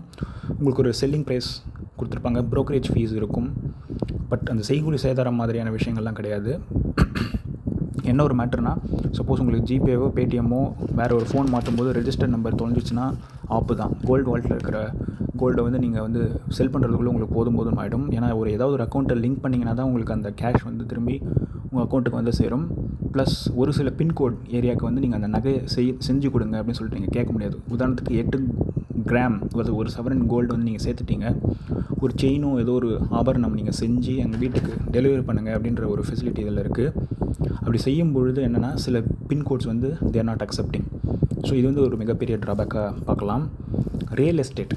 உங்களுக்கு 0.58 0.84
ஒரு 0.84 0.94
செல்லிங் 1.02 1.26
ப்ரைஸ் 1.28 1.50
கொடுத்துருப்பாங்க. 1.98 2.40
ப்ரோக்கரேஜ் 2.54 2.90
ஃபீஸ் 2.94 3.14
இருக்கும். 3.20 3.50
பட் 4.32 4.48
அந்த 4.54 4.64
செய்கூலி 4.70 4.98
சேதாரம் 5.06 5.40
மாதிரியான 5.42 5.72
விஷயங்கள்லாம் 5.78 6.18
கிடையாது. 6.20 6.52
என்ன 8.12 8.24
ஒரு 8.28 8.36
மேட்டர்னால் 8.40 8.82
சப்போஸ் 9.18 9.42
உங்களுக்கு 9.44 9.70
ஜிபேவோ 9.70 10.08
பேடிஎம்மோ 10.18 10.62
வேறு 11.00 11.16
ஒரு 11.20 11.26
ஃபோன் 11.32 11.48
மாற்றும்போது 11.54 11.92
ரெஜிஸ்டர் 12.00 12.34
நம்பர் 12.34 12.60
தொலைஞ்சிச்சுன்னா 12.62 13.06
ஆப்பு 13.58 13.74
தான். 13.82 13.94
கோல்டு 14.08 14.28
வால்ட்டில் 14.32 14.56
இருக்கிற 14.58 14.80
கோல்டை 15.40 15.62
வந்து 15.66 15.80
நீங்கள் 15.86 16.06
வந்து 16.06 16.22
செல் 16.58 16.72
பண்ணுறதுக்குள்ளே 16.74 17.12
உங்களுக்கு 17.12 17.36
போதும் 17.38 17.58
போதும் 17.60 17.80
ஆகிடும் 17.82 18.06
ஏன்னா 18.16 18.28
ஒரு 18.42 18.50
ஏதாவது 18.56 18.76
ஒரு 18.78 18.84
அக்கௌண்ட்டை 18.86 19.16
லிங்க் 19.24 19.42
பண்ணிங்கன்னா 19.44 19.74
தான் 19.80 19.88
உங்களுக்கு 19.90 20.16
அந்த 20.18 20.30
கேஷ் 20.42 20.66
வந்து 20.70 20.84
திரும்பி 20.92 21.16
உங்கள் 21.70 21.86
அக்கௌண்ட்டுக்கு 21.86 22.20
வந்து 22.22 22.34
சேரும். 22.40 22.66
ப்ளஸ் 23.14 23.36
ஒரு 23.62 23.72
சில 23.78 23.90
பின்கோட் 24.00 24.38
ஏரியாவுக்கு 24.58 24.88
வந்து 24.90 25.04
நீங்கள் 25.04 25.20
அந்த 25.20 25.30
நகையை 25.36 25.60
செய் 25.74 25.90
செஞ்சு 26.08 26.30
கொடுங்க 26.36 26.56
அப்படின்னு 26.60 26.80
சொல்லிட்டு 26.80 27.00
நீங்கள் 27.00 27.16
கேட்க 27.18 27.32
முடியாது. 27.36 27.58
உதாரணத்துக்கு 27.76 28.20
எட்டு 28.22 28.40
கிராம் 29.10 29.38
அது 29.62 29.72
ஒரு 29.82 29.90
செவரன் 29.96 30.26
கோல்டு 30.32 30.52
வந்து 30.54 30.68
நீங்கள் 30.70 30.86
சேர்த்துட்டீங்க. 30.86 31.28
ஒரு 32.04 32.14
செயினும் 32.22 32.58
ஏதோ 32.64 32.74
ஒரு 32.80 32.90
ஆபரணம் 33.20 33.58
நீங்கள் 33.60 33.78
செஞ்சு 33.82 34.14
எங்கள் 34.24 34.42
வீட்டுக்கு 34.44 34.74
டெலிவரி 34.96 35.24
பண்ணுங்கள் 35.30 35.56
அப்படின்ற 35.58 35.84
ஒரு 35.94 36.04
ஃபெசிலிட்டி 36.08 36.42
இதில் 36.46 36.64
இருக்குது 36.64 36.92
அப்படி 37.62 37.80
செய்யும் 37.88 38.14
பொழுது 38.16 38.42
என்னென்னா 38.48 38.72
சில 38.86 39.02
பின்கோட்ஸ் 39.30 39.70
வந்து 39.72 39.90
தேர் 40.14 40.30
நாட் 40.30 40.46
அக்செப்டிங் 40.46 40.88
ஸோ 41.48 41.54
இது 41.58 41.66
வந்து 41.70 41.84
ஒரு 41.88 41.96
மிகப்பெரிய 42.02 42.36
ட்ராபேக்காக 42.44 42.88
பார்க்கலாம். 43.08 43.44
ரியல் 44.20 44.42
எஸ்டேட் 44.44 44.74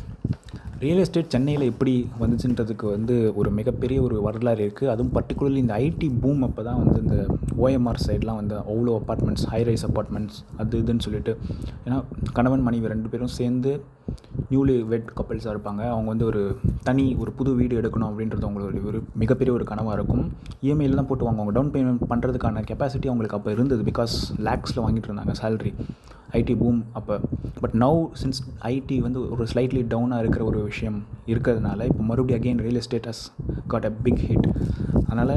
ரியல் 0.83 1.01
எஸ்டேட் 1.03 1.33
சென்னையில் 1.35 1.65
எப்படி 1.71 1.93
வந்துச்சுன்றதுக்கு 2.21 2.87
வந்து 2.97 3.15
ஒரு 3.41 3.51
மிகப்பெரிய 3.57 3.99
ஒரு 4.07 4.17
வரலாறு 4.27 4.61
இருக்குது 4.67 4.91
அதுவும் 4.93 5.11
பர்டிகுலர்லி 5.17 5.59
இந்த 5.63 5.75
ஐடி 5.87 6.09
பூம் 6.23 6.43
அப்போ 6.47 6.63
தான் 6.69 6.79
வந்து 6.83 6.99
இந்த 7.05 7.17
ஓஎம்ஆர் 7.65 8.01
சைட்லாம் 8.05 8.39
வந்து 8.41 8.55
அவ்வளோ 8.73 8.93
அப்பார்ட்மெண்ட்ஸ் 9.01 9.47
ஹை 9.53 9.61
ரைஸ் 9.69 9.85
அப்பார்ட்மெண்ட்ஸ் 9.89 10.39
அது 10.63 10.81
இதுன்னு 10.83 11.05
சொல்லிட்டு. 11.07 11.33
ஏன்னா 11.87 11.97
கணவன் 12.37 12.65
மனைவி 12.67 12.93
ரெண்டு 12.95 13.11
பேரும் 13.13 13.35
சேர்ந்து 13.39 13.73
நியூலி 14.53 14.77
வெட் 14.93 15.11
கப்பல்ஸாக 15.19 15.55
இருப்பாங்க. 15.55 15.83
அவங்க 15.95 16.09
வந்து 16.13 16.29
ஒரு 16.31 16.43
தனி 16.89 17.07
ஒரு 17.23 17.33
புது 17.39 17.51
வீடு 17.61 17.81
எடுக்கணும் 17.81 18.09
அப்படின்றது 18.11 18.47
அவங்களுடைய 18.49 18.85
ஒரு 18.93 19.01
மிகப்பெரிய 19.23 19.55
ஒரு 19.59 19.67
கனவாக 19.73 19.97
இருக்கும். 19.99 20.25
இஎம்ஐயில் 20.67 21.01
தான் 21.01 21.11
போட்டு 21.11 21.27
வாங்குவாங்க. 21.29 21.55
டவுன் 21.59 21.73
பேமெண்ட் 21.75 22.11
பண்ணுறதுக்கான 22.13 22.63
கெப்பாசிட்டி 22.71 23.11
அவங்களுக்கு 23.13 23.39
அப்போ 23.41 23.51
இருந்தது 23.57 23.85
பிகாஸ் 23.91 24.15
லேக்ஸில் 24.49 24.85
வாங்கிட்டு 24.87 25.11
இருந்தாங்க 25.11 25.35
சேலரி 25.43 25.73
ஐடி 26.39 26.55
பூம் 26.61 26.81
அப்போ. 26.99 27.15
பட் 27.63 27.75
நவ் 27.83 28.01
சின்ஸ் 28.23 28.41
ஐடி 28.73 28.97
வந்து 29.05 29.21
ஒரு 29.35 29.45
ஸ்லைட்லி 29.53 29.83
டவுனாக 29.93 30.23
இருக்கிற 30.25 30.43
ஒரு 30.51 30.61
விஷயம் 30.73 30.99
இருக்கிறதுனால 31.33 31.87
இப்போ 31.91 32.03
மறுபடியும் 32.11 32.41
again 32.41 32.63
real 32.65 32.81
estates 32.83 33.23
got 33.73 33.89
a 33.91 33.93
big 34.05 34.25
hit 34.29 34.49
அதனால் 35.03 35.35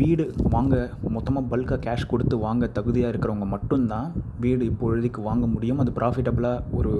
வீடு 0.00 0.24
வாங்க 0.54 0.74
மொத்தமாக 1.14 1.48
பல்காக 1.52 1.78
கேஷ் 1.86 2.10
கொடுத்து 2.10 2.34
வாங்க 2.44 2.64
தகுதியாக 2.76 3.12
இருக்கிறவங்க 3.12 3.46
மட்டும்தான் 3.54 4.08
வீடு 4.40 4.62
இப்பொழுதைக்கு 4.70 5.20
வாங்க 5.28 5.44
முடியும். 5.54 5.80
அது 5.82 5.90
ப்ராஃபிட்டபுளாக 5.98 6.76
ஒரு 6.78 6.92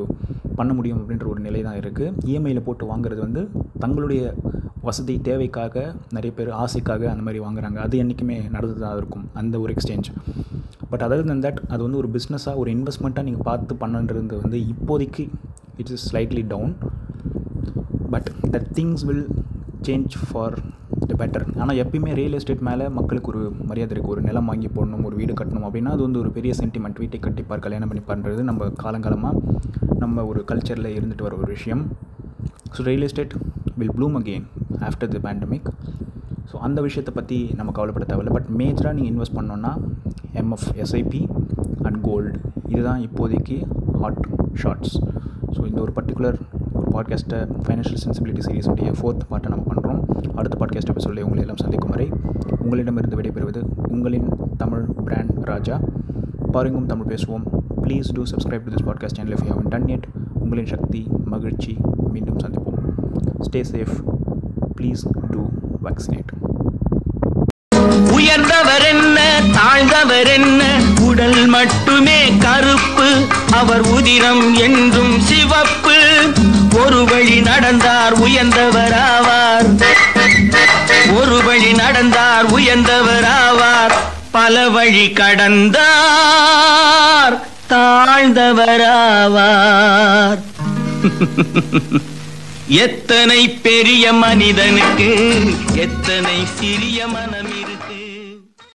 பண்ண 0.58 0.70
முடியும் 0.78 0.98
அப்படின்ற 1.00 1.26
ஒரு 1.32 1.40
நிலை 1.46 1.60
தான் 1.66 1.78
இருக்குது 1.80 2.14
இஎம்ஐயில் 2.30 2.66
போட்டு 2.68 2.86
வாங்குறது 2.92 3.20
வந்து 3.26 3.42
தங்களுடைய 3.84 4.22
வசதி 4.88 5.14
தேவைக்காக 5.28 5.76
நிறைய 6.16 6.32
பேர் 6.38 6.50
ஆசைக்காக 6.64 7.06
அந்த 7.12 7.22
மாதிரி 7.26 7.42
வாங்குறாங்க. 7.44 7.78
அது 7.86 7.96
என்றைக்குமே 8.02 8.38
நடந்து 8.56 8.76
தான் 8.84 8.98
இருக்கும் 9.00 9.26
அந்த 9.40 9.54
ஒரு 9.64 9.72
exchange 9.74 10.08
but 10.92 11.04
other 11.06 11.28
than 11.30 11.44
that 11.46 11.60
அது 11.72 11.80
வந்து 11.86 12.00
ஒரு 12.02 12.10
பிஸ்னஸாக 12.16 12.60
ஒரு 12.62 12.70
இன்வெஸ்ட்மெண்ட்டாக 12.76 13.26
நீங்கள் 13.28 13.46
பார்த்து 13.50 13.74
பண்ணுன்றது 13.82 14.36
வந்து 14.44 14.60
இப்போதைக்கு 14.74 15.24
it's 15.80 15.96
is 15.96 16.06
slightly 16.10 16.44
down 16.52 16.72
but 18.14 18.28
the 18.54 18.58
things 18.78 19.04
will 19.08 19.26
change 19.86 20.14
for 20.28 20.54
the 21.10 21.14
better 21.20 21.44
ஆனால் 21.62 21.78
எப்பயுமே 21.82 22.12
ரியல் 22.20 22.36
எஸ்டேட் 22.38 22.64
மேலே 22.68 22.84
மக்களுக்கு 22.98 23.30
ஒரு 23.32 23.42
மரியாதை 23.68 23.92
இருக்குது 23.94 24.14
ஒரு 24.14 24.22
நிலம் 24.28 24.48
வாங்கி 24.50 24.68
போடணும் 24.76 25.04
ஒரு 25.08 25.16
வீடு 25.20 25.32
கட்டணும் 25.40 25.66
அப்படின்னா 25.68 25.92
அது 25.94 26.02
வந்து 26.06 26.20
ஒரு 26.22 26.30
பெரிய 26.36 26.52
சென்டிமெண்ட் 26.60 27.00
வீட்டை 27.02 27.18
கட்டிப்பார் 27.26 27.64
கல்யாணம் 27.66 27.90
பண்ணி 27.90 28.02
பண்ணுறது 28.10 28.42
நம்ம 28.50 28.68
காலங்காலமாக 28.82 29.34
நம்ம 30.02 30.24
ஒரு 30.30 30.40
கல்ச்சரில் 30.50 30.90
இருந்துட்டு 30.96 31.26
வர 31.26 31.36
ஒரு 31.42 31.50
விஷயம். 31.56 31.82
So 32.74 32.82
real 32.88 33.06
estate 33.08 33.34
will 33.80 33.94
bloom 33.98 34.16
again 34.20 34.46
after 34.88 35.10
the 35.14 35.20
pandemic 35.26 35.68
so 36.50 36.56
அந்த 36.66 36.78
விஷயத்தை 36.86 37.12
பற்றி 37.18 37.38
நம்ம 37.58 37.72
கவலைப்பட 37.78 38.04
தேவையில்லை. 38.10 38.34
பட் 38.36 38.50
மேஜராக 38.60 38.94
நீங்கள் 38.98 39.12
இன்வெஸ்ட் 39.12 39.38
பண்ணோன்னா 39.38 39.72
எம்எஃப் 40.42 40.68
எஸ்ஐபி 40.84 41.22
அண்ட் 41.86 42.00
கோல்டு 42.08 42.32
இதுதான் 42.72 43.02
இப்போதைக்கு 43.08 43.58
ஹாட் 44.02 44.22
ஷார்ட்ஸ் 44.62 44.94
ஸோ 45.54 45.60
இந்த 45.70 45.80
ஒரு 45.86 45.92
பர்டிகுலர் 45.98 46.38
பாட்காஸ்ட்டை 46.98 47.46
ஃபைனான்ஷியல் 47.66 48.00
சென்சிபிலிட்டி 48.04 48.40
சீரீஸுடைய 48.46 48.92
ஃபோர்த் 49.00 49.24
பார்ட்டை 49.30 49.48
நம்ம 49.48 49.64
பண்ணுறோம் 49.74 50.00
அடுத்த 50.34 50.58
பாட்காஸ்ட் 50.60 50.88
எபிசோடில் 50.88 51.22
உங்களை 51.22 51.40
எல்லாம் 51.40 51.56
சந்திக்கும் 51.56 51.90
வரை 51.90 52.08
உங்களிடமிருந்து 52.58 53.16
விடைபெறுவது 53.16 53.62
உங்களின் 53.88 54.28
தமிழ் 54.56 54.84
பிராண்ட் 55.04 55.44
ராஜா. 55.44 55.80
பாருங்கும் 56.52 56.86
தமிழ் 56.86 57.14
பேசுவோம். 57.14 57.42
Please 57.82 58.04
do 58.12 58.22
subscribe 58.22 58.62
to 58.64 58.72
this 58.72 58.86
podcast 58.86 59.14
channel 59.14 59.32
if 59.32 59.46
you 59.46 59.52
haven't 59.52 59.68
done 59.68 59.88
it 59.88 60.08
உங்களின் 60.34 60.66
சக்தி 60.66 61.06
மகிழ்ச்சி 61.24 61.76
மீண்டும் 62.12 62.36
சந்திப்போம். 62.36 62.78
Stay 63.50 63.64
safe 63.72 63.94
please 64.80 65.04
do 65.30 65.48
vaccinate 65.84 66.36
உயர்ந்தவர் 68.12 68.82
என்ன 68.82 69.40
தாழ்ந்தவர் 69.52 70.26
என்ன? 70.26 70.80
உடல் 71.08 71.46
மட்டுமே 71.46 72.36
கருப்பு. 72.38 73.26
அவர் 73.52 73.80
உதிரம் 73.80 74.54
என்றும் 74.54 75.20
சிவப்பு. 75.20 76.07
ஒரு 76.84 77.04
வழி 77.04 77.40
நடந்தார் 77.40 78.18
உயர்ந்தவர் 78.18 78.94
ஆவார் 79.08 79.66
ஒரு 81.18 81.42
வழி 81.42 81.72
நடந்தார் 81.72 82.50
உயர்ந்தவர் 82.50 83.26
ஆவார் 83.40 83.94
பல 84.30 84.68
வழி 84.68 85.12
கடந்தார் 85.12 85.86
தாழ்ந்தவராவார். 87.70 90.38
எத்தனை 92.84 93.48
பெரிய 93.48 94.12
மனிதனுக்கு 94.12 95.08
எத்தனை 95.74 96.46
சிறிய 96.58 97.06
மனம் 97.06 97.67